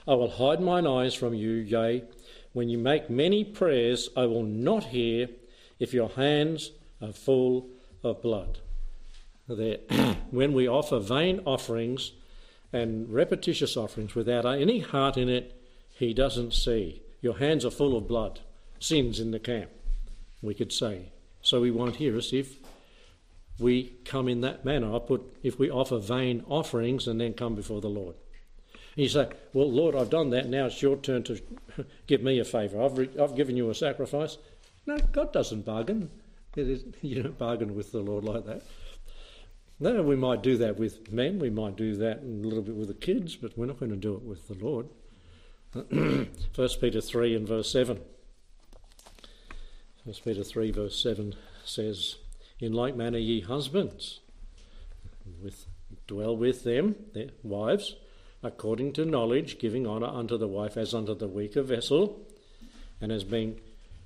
I 0.07 0.15
will 0.15 0.31
hide 0.31 0.61
mine 0.61 0.87
eyes 0.87 1.15
from 1.15 1.35
you, 1.35 1.53
yea, 1.53 2.05
when 2.53 2.69
you 2.69 2.79
make 2.79 3.09
many 3.09 3.45
prayers, 3.45 4.09
I 4.17 4.27
will 4.27 4.43
not 4.43 4.85
hear. 4.85 5.29
if 5.79 5.95
your 5.95 6.11
hands 6.11 6.73
are 7.01 7.13
full 7.13 7.67
of 8.05 8.21
blood. 8.21 8.59
There, 9.49 9.79
when 10.31 10.53
we 10.53 10.69
offer 10.69 10.99
vain 10.99 11.41
offerings 11.47 12.13
and 12.73 13.09
repetitious 13.09 13.77
offerings 13.77 14.15
without 14.15 14.45
any 14.45 14.81
heart 14.81 15.17
in 15.17 15.29
it, 15.29 15.59
he 15.89 16.13
doesn't 16.13 16.53
see. 16.53 17.03
Your 17.23 17.39
hands 17.39 17.65
are 17.65 17.71
full 17.71 17.97
of 17.97 18.07
blood, 18.07 18.41
sins 18.79 19.19
in 19.21 19.31
the 19.31 19.41
camp, 19.41 19.71
we 20.43 20.55
could 20.55 20.73
say. 20.73 21.13
So 21.43 21.63
he 21.63 21.71
won't 21.71 21.97
hear 21.97 22.17
us 22.17 22.33
if 22.33 22.57
we 23.59 23.95
come 24.05 24.29
in 24.29 24.41
that 24.43 24.65
manner. 24.65 24.95
I 24.95 24.99
put 24.99 25.23
if 25.43 25.59
we 25.59 25.71
offer 25.71 25.99
vain 25.99 26.45
offerings 26.49 27.09
and 27.09 27.21
then 27.21 27.33
come 27.35 27.55
before 27.55 27.81
the 27.81 27.89
Lord. 27.89 28.17
You 29.01 29.09
say, 29.09 29.29
Well, 29.55 29.73
Lord, 29.73 29.97
I've 29.97 30.11
done 30.11 30.29
that. 30.31 30.51
Now 30.51 30.67
it's 30.67 30.83
your 30.83 30.97
turn 30.99 31.23
to 31.23 31.41
give 32.07 32.23
me 32.23 32.39
a 32.39 32.45
favour. 32.45 32.83
I've, 32.83 32.99
re- 32.99 33.11
I've 33.19 33.35
given 33.35 33.57
you 33.57 33.71
a 33.71 33.75
sacrifice. 33.75 34.37
No, 34.85 34.99
God 34.99 35.33
doesn't 35.33 35.65
bargain. 35.65 36.11
you 36.55 37.23
don't 37.23 37.39
bargain 37.39 37.75
with 37.75 37.93
the 37.93 38.01
Lord 38.01 38.25
like 38.25 38.45
that. 38.45 38.63
No, 39.79 40.03
we 40.03 40.17
might 40.17 40.43
do 40.43 40.59
that 40.59 40.79
with 40.79 41.11
men, 41.11 41.39
we 41.39 41.49
might 41.49 41.77
do 41.77 41.97
that 41.97 42.19
a 42.19 42.27
little 42.27 42.63
bit 42.63 42.75
with 42.75 42.89
the 42.89 42.95
kids, 42.95 43.37
but 43.37 43.57
we're 43.57 43.65
not 43.65 43.81
going 43.81 43.91
to 43.91 43.97
do 43.97 44.15
it 44.15 44.23
with 44.23 44.47
the 44.49 44.63
Lord. 44.63 44.89
1 45.73 46.29
Peter 46.83 47.01
3 47.01 47.37
and 47.37 47.49
verse 47.49 47.73
7. 47.73 47.99
1 50.05 50.15
Peter 50.23 50.45
3 50.45 50.71
verse 50.73 51.03
7 51.03 51.35
says, 51.65 52.17
In 52.59 52.75
like 52.75 52.95
manner 52.95 53.17
ye 53.17 53.41
husbands, 53.41 54.21
with, 55.43 55.65
dwell 56.07 56.37
with 56.37 56.65
them, 56.65 56.97
their 57.15 57.31
wives, 57.43 57.97
according 58.43 58.93
to 58.95 59.05
knowledge, 59.05 59.59
giving 59.59 59.87
honour 59.87 60.07
unto 60.07 60.39
the 60.39 60.49
wife 60.49 60.77
as 60.77 60.95
unto 60.95 61.15
the 61.15 61.29
weaker 61.29 61.63
vessel, 61.63 62.27
and 63.01 63.13
as 63.13 63.25
being 63.25 63.61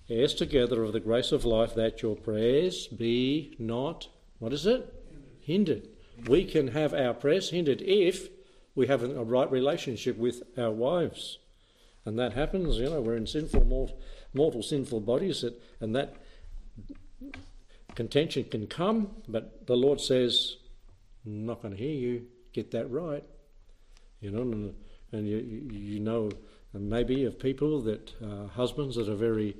heirs 0.08 0.34
together 0.34 0.84
of 0.84 0.92
the 0.92 1.00
grace 1.00 1.32
of 1.32 1.44
life, 1.44 1.74
that 1.74 2.02
your 2.02 2.16
prayers 2.16 2.86
be 2.88 3.54
not, 3.58 4.08
what 4.38 4.52
is 4.52 4.66
it? 4.66 4.92
Hindered. 5.40 5.88
We 6.26 6.44
can 6.44 6.68
have 6.68 6.94
our 6.94 7.14
prayers 7.14 7.50
hindered 7.50 7.82
if 7.82 8.28
we 8.74 8.86
have 8.86 9.02
a 9.02 9.24
right 9.24 9.50
relationship 9.50 10.16
with 10.16 10.42
our 10.58 10.70
wives. 10.70 11.38
And 12.04 12.18
that 12.18 12.34
happens, 12.34 12.78
you 12.78 12.90
know, 12.90 13.00
we're 13.00 13.16
in 13.16 13.26
sinful, 13.26 13.64
mortal, 13.64 13.98
mortal 14.34 14.62
sinful 14.62 15.00
bodies, 15.00 15.40
that, 15.40 15.60
and 15.80 15.94
that 15.94 16.16
contention 17.94 18.44
can 18.44 18.66
come, 18.66 19.10
but 19.28 19.66
the 19.66 19.76
Lord 19.76 20.00
says, 20.00 20.56
I'm 21.24 21.46
not 21.46 21.62
going 21.62 21.74
to 21.74 21.80
hear 21.80 21.94
you. 21.94 22.26
Get 22.52 22.72
that 22.72 22.90
right. 22.90 23.24
You 24.24 24.30
know, 24.30 24.40
and, 24.40 24.74
and 25.12 25.28
you, 25.28 25.36
you 25.70 26.00
know 26.00 26.30
maybe 26.72 27.26
of 27.26 27.38
people 27.38 27.82
that 27.82 28.10
uh, 28.24 28.46
husbands 28.46 28.96
that 28.96 29.06
are 29.06 29.14
very, 29.14 29.54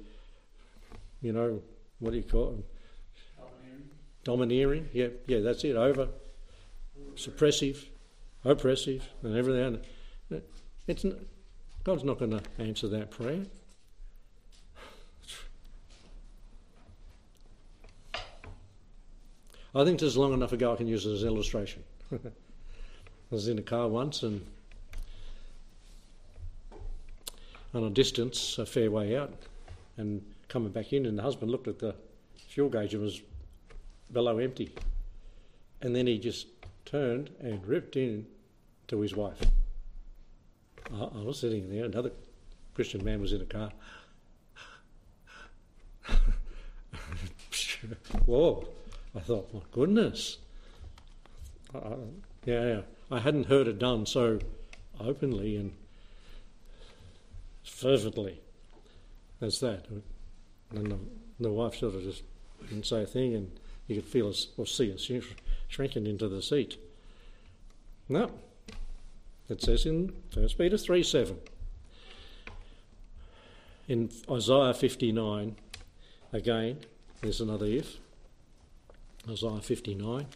you 1.20 1.34
know, 1.34 1.60
what 1.98 2.12
do 2.12 2.16
you 2.16 2.22
call 2.22 2.46
them? 2.46 2.64
Domineering. 4.24 4.88
Domineering. 4.88 4.88
Yeah, 4.94 5.08
yeah, 5.26 5.40
that's 5.40 5.64
it. 5.64 5.76
Over, 5.76 6.08
suppressive, 7.14 7.84
oppressive, 8.42 9.06
and 9.22 9.36
everything. 9.36 9.80
It's 10.86 11.04
God's 11.84 12.04
not 12.04 12.18
going 12.18 12.30
to 12.30 12.42
answer 12.58 12.88
that 12.88 13.10
prayer. 13.10 13.44
I 19.74 19.84
think 19.84 20.00
this 20.00 20.08
is 20.08 20.16
long 20.16 20.32
enough 20.32 20.54
ago 20.54 20.72
I 20.72 20.76
can 20.76 20.86
use 20.86 21.04
it 21.04 21.12
as 21.12 21.22
an 21.22 21.28
illustration. 21.28 21.84
I 22.12 22.18
was 23.28 23.46
in 23.46 23.58
a 23.58 23.62
car 23.62 23.88
once 23.88 24.22
and 24.22 24.46
on 27.74 27.84
a 27.84 27.90
distance, 27.90 28.58
a 28.58 28.66
fair 28.66 28.90
way 28.90 29.16
out, 29.16 29.32
and 29.96 30.24
coming 30.48 30.70
back 30.70 30.92
in, 30.92 31.06
and 31.06 31.18
the 31.18 31.22
husband 31.22 31.50
looked 31.50 31.68
at 31.68 31.78
the 31.80 31.94
fuel 32.36 32.68
gauge 32.68 32.94
and 32.94 33.02
was 33.02 33.20
below 34.12 34.38
empty. 34.38 34.72
And 35.82 35.94
then 35.94 36.06
he 36.06 36.18
just 36.18 36.46
turned 36.84 37.30
and 37.40 37.66
ripped 37.66 37.96
in 37.96 38.26
to 38.88 39.00
his 39.00 39.16
wife. 39.16 39.40
I, 40.92 41.04
I 41.04 41.22
was 41.22 41.40
sitting 41.40 41.70
there, 41.70 41.84
another 41.84 42.12
Christian 42.74 43.04
man 43.04 43.20
was 43.20 43.32
in 43.32 43.40
a 43.40 43.46
car. 43.46 43.72
Whoa! 48.26 48.68
I 49.16 49.20
thought, 49.20 49.52
my 49.52 49.60
goodness. 49.72 50.38
Uh, 51.74 51.96
yeah, 52.44 52.66
yeah, 52.66 52.80
I 53.10 53.20
hadn't 53.20 53.46
heard 53.46 53.68
it 53.68 53.78
done 53.78 54.06
so 54.06 54.38
openly 55.00 55.56
and 55.56 55.72
fervently 57.64 58.40
as 59.40 59.60
that. 59.60 59.86
And 60.70 60.92
the, 60.92 60.98
the 61.40 61.50
wife 61.50 61.76
sort 61.76 61.94
of 61.94 62.02
just 62.02 62.22
didn't 62.68 62.86
say 62.86 63.02
a 63.02 63.06
thing, 63.06 63.34
and 63.34 63.50
you 63.88 63.96
could 63.96 64.04
feel 64.04 64.28
us 64.28 64.48
or 64.56 64.66
see 64.66 64.92
us 64.92 65.10
shrinking 65.68 66.06
into 66.06 66.28
the 66.28 66.42
seat. 66.42 66.76
No, 68.08 68.30
it 69.48 69.62
says 69.62 69.86
in 69.86 70.12
1 70.32 70.48
Peter 70.58 70.78
3 70.78 71.02
7. 71.02 71.38
In 73.86 74.10
Isaiah 74.30 74.72
59, 74.72 75.56
again, 76.32 76.78
there's 77.20 77.40
another 77.40 77.66
if. 77.66 77.98
Isaiah 79.28 79.60
59, 79.60 80.26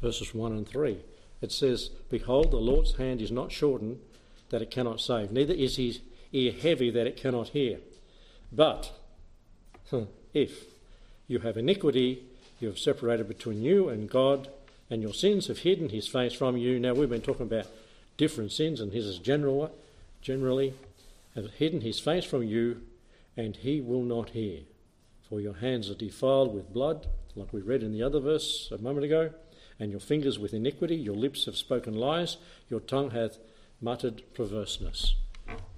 verses 0.00 0.34
1 0.34 0.52
and 0.52 0.68
3. 0.68 0.98
It 1.40 1.52
says, 1.52 1.90
Behold, 2.10 2.50
the 2.50 2.56
Lord's 2.56 2.96
hand 2.96 3.20
is 3.20 3.30
not 3.30 3.52
shortened 3.52 3.98
that 4.50 4.62
it 4.62 4.70
cannot 4.70 5.00
save, 5.00 5.32
neither 5.32 5.54
is 5.54 5.76
his 5.76 6.00
ear 6.32 6.52
heavy 6.52 6.90
that 6.90 7.06
it 7.06 7.16
cannot 7.16 7.48
hear. 7.48 7.78
But 8.52 8.92
if 10.34 10.64
you 11.28 11.40
have 11.40 11.56
iniquity, 11.56 12.24
you 12.60 12.68
have 12.68 12.78
separated 12.78 13.28
between 13.28 13.62
you 13.62 13.88
and 13.88 14.08
God, 14.08 14.48
and 14.88 15.02
your 15.02 15.14
sins 15.14 15.48
have 15.48 15.58
hidden 15.58 15.88
his 15.88 16.08
face 16.08 16.32
from 16.32 16.56
you. 16.56 16.78
Now, 16.78 16.94
we've 16.94 17.10
been 17.10 17.20
talking 17.20 17.46
about 17.46 17.66
different 18.16 18.52
sins, 18.52 18.80
and 18.80 18.92
his 18.92 19.06
is 19.06 19.18
general, 19.18 19.74
generally, 20.22 20.74
have 21.34 21.50
hidden 21.54 21.80
his 21.80 22.00
face 22.00 22.24
from 22.24 22.42
you, 22.42 22.82
and 23.36 23.56
he 23.56 23.80
will 23.80 24.02
not 24.02 24.30
hear. 24.30 24.60
For 25.28 25.40
your 25.40 25.54
hands 25.54 25.90
are 25.90 25.94
defiled 25.94 26.54
with 26.54 26.72
blood, 26.72 27.06
like 27.34 27.52
we 27.52 27.60
read 27.60 27.82
in 27.82 27.92
the 27.92 28.02
other 28.02 28.20
verse 28.20 28.70
a 28.72 28.78
moment 28.78 29.04
ago, 29.04 29.30
and 29.78 29.90
your 29.90 30.00
fingers 30.00 30.38
with 30.38 30.54
iniquity, 30.54 30.96
your 30.96 31.16
lips 31.16 31.44
have 31.44 31.56
spoken 31.56 31.94
lies, 31.94 32.38
your 32.70 32.80
tongue 32.80 33.10
hath 33.10 33.38
muttered 33.80 34.22
perverseness. 34.34 35.14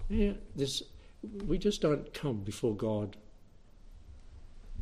Yeah, 0.08 0.32
this, 0.56 0.82
we 1.46 1.58
just 1.58 1.82
don't 1.82 2.12
come 2.14 2.38
before 2.38 2.74
God, 2.74 3.16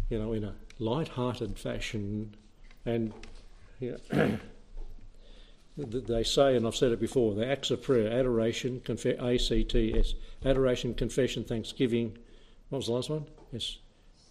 you 0.09 0.19
know, 0.19 0.33
in 0.33 0.45
a 0.45 0.55
light-hearted 0.79 1.59
fashion, 1.59 2.37
and 2.85 3.13
they 5.77 6.23
say, 6.23 6.57
and 6.57 6.67
I've 6.67 6.77
said 6.77 6.93
it 6.93 7.01
before, 7.01 7.35
the 7.35 7.47
acts 7.47 7.73
of 7.73 7.83
prayer, 7.83 8.11
adoration, 8.11 8.81
A-C-T-S, 8.89 10.15
adoration, 10.45 10.95
confession, 10.95 11.43
thanksgiving. 11.43 12.17
What 12.69 12.79
was 12.79 12.87
the 12.87 12.93
last 12.93 13.11
one? 13.11 13.27
Yes, 13.53 13.79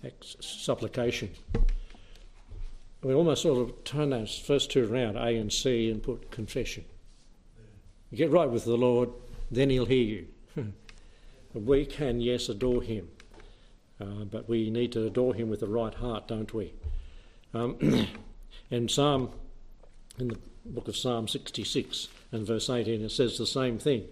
acts, 0.04 0.38
supplication. 0.40 1.32
We 3.04 3.14
almost 3.14 3.42
sort 3.44 3.70
of 3.70 3.84
turn 3.84 4.12
those 4.12 4.40
first 4.40 4.72
two 4.72 4.92
around, 4.92 5.18
A 5.18 5.36
and 5.36 5.52
C, 5.52 5.92
and 5.92 6.02
put 6.02 6.32
confession. 6.32 6.86
You 8.10 8.18
get 8.18 8.32
right 8.32 8.50
with 8.50 8.64
the 8.64 8.78
Lord, 8.78 9.10
then 9.52 9.70
He'll 9.70 9.86
hear 9.86 10.26
you. 10.56 10.74
We 11.56 11.86
can, 11.86 12.20
yes, 12.20 12.50
adore 12.50 12.82
him, 12.82 13.08
uh, 14.02 14.26
but 14.30 14.50
we 14.50 14.70
need 14.70 14.92
to 14.92 15.06
adore 15.06 15.34
him 15.34 15.50
with 15.50 15.62
the 15.62 15.68
right 15.68 15.94
heart, 15.94 16.28
don't 16.28 16.54
we? 16.54 16.74
Um, 17.54 18.08
and 18.72 18.92
Psalm, 18.92 19.32
in 20.20 20.28
the 20.28 20.38
book 20.66 20.90
of 20.90 20.98
Psalm 20.98 21.30
66 21.30 22.10
and 22.34 22.46
verse 22.46 22.70
18, 22.70 23.02
it 23.02 23.12
says 23.12 23.38
the 23.38 23.48
same 23.48 23.80
thing. 23.80 24.04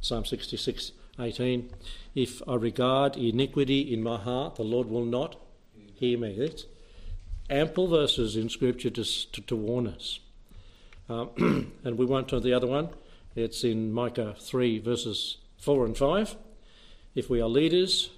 Psalm 0.00 0.24
66, 0.24 0.92
18. 1.18 1.70
If 2.14 2.40
I 2.46 2.54
regard 2.54 3.16
iniquity 3.16 3.92
in 3.92 4.00
my 4.00 4.18
heart, 4.18 4.54
the 4.54 4.62
Lord 4.62 4.88
will 4.88 5.04
not 5.04 5.34
hear 5.94 6.16
me. 6.16 6.36
It's 6.38 6.66
ample 7.50 7.88
verses 7.88 8.36
in 8.36 8.48
Scripture 8.48 8.90
to, 8.90 9.02
to, 9.02 9.40
to 9.40 9.56
warn 9.56 9.88
us. 9.88 10.20
Um, 11.08 11.72
and 11.84 11.98
we 11.98 12.06
won't 12.06 12.28
turn 12.28 12.42
to 12.42 12.44
the 12.44 12.54
other 12.54 12.68
one. 12.68 12.90
It's 13.34 13.64
in 13.64 13.92
Micah 13.92 14.36
3, 14.38 14.78
verses 14.78 15.38
4 15.58 15.86
and 15.86 15.96
5 15.96 16.36
if 17.14 17.28
we 17.28 17.40
are 17.40 17.48
leaders 17.48 18.10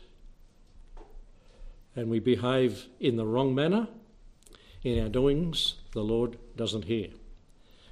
and 1.97 2.09
we 2.09 2.21
behave 2.21 2.87
in 3.01 3.17
the 3.17 3.27
wrong 3.27 3.55
manner 3.55 3.89
in 4.83 5.03
our 5.03 5.09
doings, 5.09 5.75
the 5.93 6.03
Lord 6.03 6.39
doesn't 6.57 6.85
hear. 6.85 7.09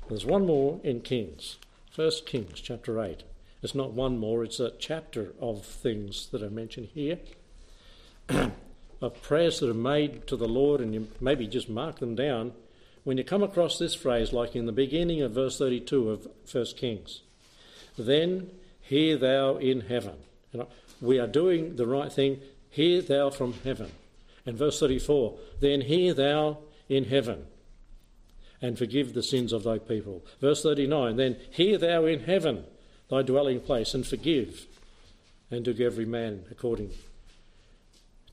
There's 0.08 0.26
one 0.26 0.46
more 0.46 0.80
in 0.84 1.00
Kings, 1.00 1.56
First 1.90 2.26
Kings 2.26 2.60
chapter 2.60 3.00
8. 3.00 3.22
It's 3.62 3.74
not 3.74 3.92
one 3.92 4.18
more, 4.18 4.44
it's 4.44 4.60
a 4.60 4.72
chapter 4.78 5.32
of 5.40 5.64
things 5.64 6.28
that 6.32 6.42
are 6.42 6.50
mentioned 6.50 6.88
here, 6.94 7.18
of 9.00 9.22
prayers 9.22 9.60
that 9.60 9.70
are 9.70 9.74
made 9.74 10.26
to 10.26 10.36
the 10.36 10.48
Lord, 10.48 10.80
and 10.80 10.92
you 10.92 11.08
maybe 11.20 11.46
just 11.46 11.68
mark 11.68 11.98
them 12.00 12.14
down. 12.14 12.52
When 13.04 13.18
you 13.18 13.24
come 13.24 13.42
across 13.42 13.78
this 13.78 13.94
phrase, 13.94 14.32
like 14.32 14.54
in 14.54 14.66
the 14.66 14.72
beginning 14.72 15.22
of 15.22 15.32
verse 15.32 15.58
32 15.58 16.10
of 16.10 16.26
First 16.44 16.76
Kings, 16.76 17.22
then 17.96 18.50
hear 18.80 19.16
thou 19.16 19.56
in 19.56 19.82
heaven. 19.82 20.16
Know, 20.52 20.68
we 21.02 21.18
are 21.18 21.26
doing 21.26 21.76
the 21.76 21.86
right 21.86 22.10
thing. 22.10 22.40
Hear 22.70 23.02
thou 23.02 23.28
from 23.28 23.54
heaven. 23.64 23.90
And 24.46 24.56
verse 24.56 24.80
34 24.80 25.36
Then 25.60 25.82
hear 25.82 26.14
thou 26.14 26.58
in 26.88 27.04
heaven 27.04 27.46
and 28.62 28.78
forgive 28.78 29.12
the 29.12 29.22
sins 29.22 29.52
of 29.52 29.64
thy 29.64 29.78
people. 29.78 30.24
Verse 30.40 30.62
39 30.62 31.16
Then 31.16 31.36
hear 31.50 31.76
thou 31.76 32.06
in 32.06 32.20
heaven 32.20 32.64
thy 33.10 33.22
dwelling 33.22 33.60
place 33.60 33.92
and 33.92 34.06
forgive 34.06 34.66
and 35.50 35.64
do 35.64 35.84
every 35.84 36.06
man 36.06 36.44
according 36.50 36.92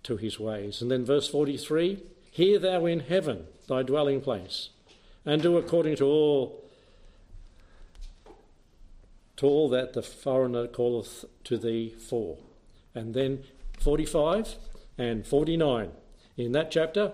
to 0.04 0.16
his 0.16 0.40
ways. 0.40 0.82
And 0.82 0.90
then 0.90 1.04
verse 1.04 1.28
43 1.28 2.02
Hear 2.32 2.60
thou 2.60 2.86
in 2.86 3.02
heaven 3.02 3.48
thy 3.68 3.84
dwelling 3.84 4.22
place 4.22 4.70
and 5.26 5.42
do 5.42 5.58
according 5.58 5.98
to 5.98 6.06
all 6.06 6.64
to 9.38 9.46
all 9.46 9.70
that 9.70 9.94
the 9.94 10.02
foreigner 10.02 10.68
calleth 10.68 11.26
to 11.46 11.58
thee 11.58 11.96
for. 11.98 12.38
And 12.96 13.14
then 13.14 13.44
45 13.80 14.56
and 14.98 15.26
49 15.26 15.92
in 16.38 16.52
that 16.54 16.72
chapter, 16.72 17.14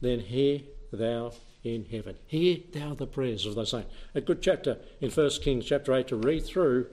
then 0.00 0.20
hear 0.20 0.60
thou 0.92 1.32
in 1.62 1.84
heaven. 1.90 2.16
Hear 2.26 2.58
thou 2.72 2.94
the 2.94 3.06
prayers 3.06 3.46
of 3.46 3.54
thy 3.54 3.64
saints. 3.64 3.92
A 4.14 4.20
good 4.20 4.42
chapter 4.42 4.78
in 5.00 5.10
1 5.10 5.30
Kings 5.42 5.66
chapter 5.66 5.94
8 5.94 6.08
to 6.08 6.16
read 6.16 6.44
through 6.44 6.86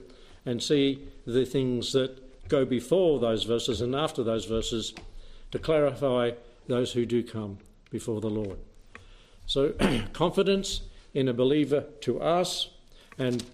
and 0.44 0.62
see 0.62 1.08
the 1.26 1.44
things 1.44 1.92
that 1.92 2.48
go 2.48 2.64
before 2.64 3.18
those 3.18 3.44
verses 3.44 3.80
and 3.80 3.94
after 3.94 4.22
those 4.22 4.46
verses 4.46 4.94
to 5.50 5.58
clarify 5.58 6.32
those 6.66 6.92
who 6.92 7.06
do 7.06 7.22
come 7.22 7.58
before 7.90 8.20
the 8.20 8.30
Lord. 8.30 8.58
So, 9.46 9.72
confidence 10.12 10.82
in 11.14 11.28
a 11.28 11.34
believer 11.34 11.84
to 12.02 12.20
us 12.20 12.68
and 13.18 13.44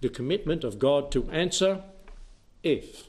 the 0.00 0.08
commitment 0.08 0.64
of 0.64 0.78
God 0.78 1.10
to 1.12 1.28
answer 1.30 1.82
if 2.62 3.07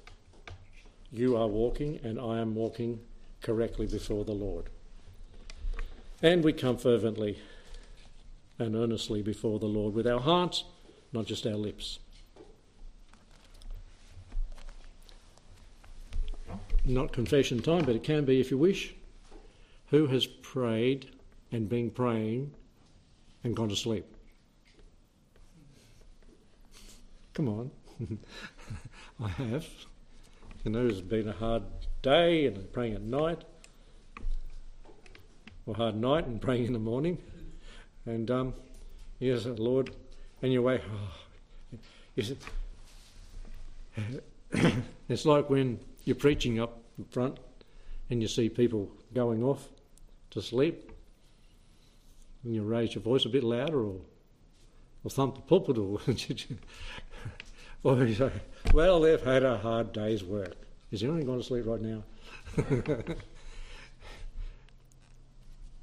you 1.12 1.36
are 1.36 1.48
walking 1.48 2.00
and 2.04 2.20
I 2.20 2.40
am 2.40 2.56
walking 2.56 3.00
correctly 3.42 3.88
before 3.88 4.26
the 4.26 4.34
Lord. 4.34 4.70
And 6.22 6.44
we 6.44 6.54
come 6.54 6.78
fervently 6.78 7.40
and 8.58 8.76
earnestly 8.76 9.22
before 9.22 9.60
the 9.60 9.66
Lord 9.66 9.94
with 9.94 10.06
our 10.06 10.20
hearts, 10.20 10.66
not 11.14 11.26
just 11.26 11.48
our 11.48 11.54
lips. 11.54 12.00
Not 16.86 17.14
confession 17.14 17.62
time, 17.62 17.86
but 17.86 17.96
it 17.96 18.04
can 18.04 18.26
be 18.26 18.40
if 18.40 18.52
you 18.52 18.58
wish. 18.58 18.94
Who 19.92 20.08
has 20.08 20.26
prayed 20.26 21.10
and 21.52 21.70
been 21.70 21.90
praying 21.90 22.54
and 23.44 23.56
gone 23.56 23.70
to 23.70 23.76
sleep? 23.76 24.06
Come 27.34 27.48
on. 27.48 27.72
I 29.24 29.28
have. 29.30 29.68
You 30.66 30.72
know, 30.72 30.88
it's 30.88 31.00
been 31.00 31.30
a 31.30 31.34
hard 31.34 31.64
day 32.02 32.46
and 32.46 32.70
praying 32.74 32.94
at 32.94 33.02
night, 33.02 33.46
or 35.66 35.74
hard 35.74 35.96
night 35.96 36.28
and 36.28 36.42
praying 36.48 36.66
in 36.66 36.74
the 36.74 36.80
morning. 36.80 37.18
And 38.06 38.30
um, 38.30 38.54
yes, 39.20 39.46
Lord, 39.46 39.96
and 40.42 40.52
you 40.52 40.62
wait. 40.62 40.82
Oh, 43.98 44.02
it's 45.10 45.26
like 45.26 45.50
when 45.50 45.80
you're 46.04 46.16
preaching 46.16 46.60
up 46.60 46.82
in 46.98 47.06
front 47.06 47.40
and 48.10 48.22
you 48.22 48.28
see 48.28 48.50
people 48.50 48.92
going 49.14 49.44
off 49.44 49.68
to 50.32 50.42
sleep, 50.42 50.92
and 52.44 52.54
you 52.54 52.64
raise 52.64 52.96
your 52.96 53.02
voice 53.02 53.26
a 53.26 53.30
bit 53.30 53.44
louder 53.44 53.82
or, 53.82 54.02
or 55.04 55.10
thump 55.10 55.36
the 55.36 55.42
pulpit 55.42 55.78
or 55.78 56.00
Or 57.84 58.04
you 58.04 58.16
say, 58.16 58.32
well, 58.74 59.00
they've 59.00 59.22
had 59.22 59.44
a 59.44 59.58
hard 59.58 59.94
day's 59.94 60.24
work. 60.24 60.56
Is 60.92 61.02
anyone 61.04 61.26
going 61.26 61.40
to 61.40 61.46
sleep 61.46 61.66
right 61.66 61.82
now? 61.82 62.04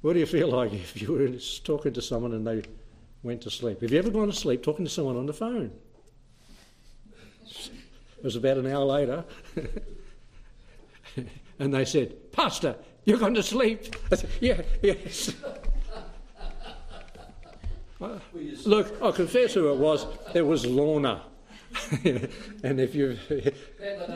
what 0.01 0.13
do 0.13 0.19
you 0.19 0.25
feel 0.25 0.49
like 0.49 0.73
if 0.73 1.01
you 1.01 1.13
were 1.13 1.29
talking 1.63 1.93
to 1.93 2.01
someone 2.01 2.33
and 2.33 2.45
they 2.45 2.63
went 3.23 3.41
to 3.41 3.49
sleep? 3.49 3.81
Have 3.81 3.91
you 3.91 3.97
ever 3.97 4.11
gone 4.11 4.27
to 4.27 4.33
sleep 4.33 4.63
talking 4.63 4.85
to 4.85 4.91
someone 4.91 5.17
on 5.17 5.25
the 5.25 5.33
phone? 5.33 5.71
It 7.45 8.23
was 8.23 8.35
about 8.35 8.57
an 8.57 8.67
hour 8.67 8.83
later, 8.83 9.23
and 11.59 11.73
they 11.73 11.85
said, 11.85 12.31
Pastor, 12.31 12.75
you're 13.05 13.19
going 13.19 13.35
to 13.35 13.43
sleep. 13.43 13.95
I 14.11 14.15
said, 14.15 14.29
yeah, 14.41 14.61
yes. 14.81 15.33
Look, 18.65 19.01
I 19.01 19.11
confess 19.11 19.53
who 19.53 19.71
it 19.71 19.77
was. 19.77 20.05
It 20.33 20.45
was 20.45 20.65
Lorna. 20.65 21.21
and 22.63 22.79
if 22.79 22.95
you, 22.95 23.17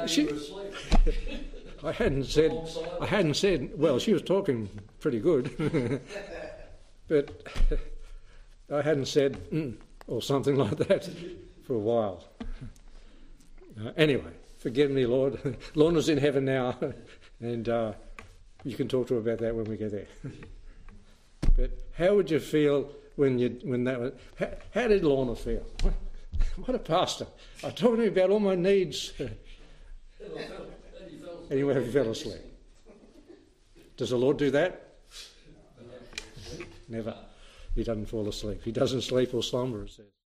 she, 0.08 0.30
I 1.84 1.92
hadn't 1.92 2.26
said, 2.26 2.52
I 3.00 3.06
hadn't 3.06 3.36
said. 3.36 3.72
Well, 3.76 3.98
she 4.00 4.14
was 4.14 4.22
talking 4.22 4.70
pretty 5.00 5.20
good, 5.20 6.02
but 7.08 7.48
I 8.72 8.82
hadn't 8.82 9.08
said 9.08 9.38
mm, 9.52 9.76
or 10.08 10.22
something 10.22 10.56
like 10.56 10.78
that 10.78 11.10
for 11.66 11.74
a 11.74 11.80
while. 11.80 12.24
Uh, 13.84 13.92
anyway, 13.98 14.32
forgive 14.60 14.92
me, 14.92 15.06
Lord. 15.06 15.58
Lorna's 15.76 16.10
in 16.10 16.20
heaven 16.20 16.46
now, 16.46 16.78
and 17.40 17.68
uh, 17.68 17.94
you 18.64 18.76
can 18.76 18.88
talk 18.88 19.08
to 19.08 19.16
her 19.16 19.20
about 19.20 19.40
that 19.40 19.56
when 19.56 19.66
we 19.66 19.78
get 19.78 19.92
there. 19.92 20.08
but 21.58 21.72
how 21.98 22.16
would 22.16 22.30
you 22.30 22.40
feel 22.40 22.92
when 23.16 23.40
you 23.40 23.60
when 23.64 23.84
that 23.86 24.00
was? 24.00 24.14
How, 24.38 24.50
how 24.74 24.88
did 24.88 25.04
Lorna 25.04 25.36
feel? 25.36 25.66
what 26.66 26.76
a 26.76 26.80
pastor. 26.80 27.28
I 27.64 27.70
told 27.70 28.00
him 28.00 28.08
about 28.08 28.30
all 28.30 28.40
my 28.40 28.56
needs. 28.56 29.14
anyway, 31.50 31.86
he 31.86 31.92
fell 31.92 32.10
asleep. 32.10 32.42
Does 33.98 34.10
the 34.10 34.18
Lord 34.18 34.38
do 34.38 34.52
that? 34.52 34.88
Never. 36.88 37.16
He 37.76 37.84
doesn't 37.84 38.08
fall 38.08 38.28
asleep. 38.28 38.62
He 38.64 38.72
doesn't 38.72 39.02
sleep 39.02 39.34
or 39.34 39.44
slumber, 39.44 39.84
it 39.84 39.92
says. 39.92 40.06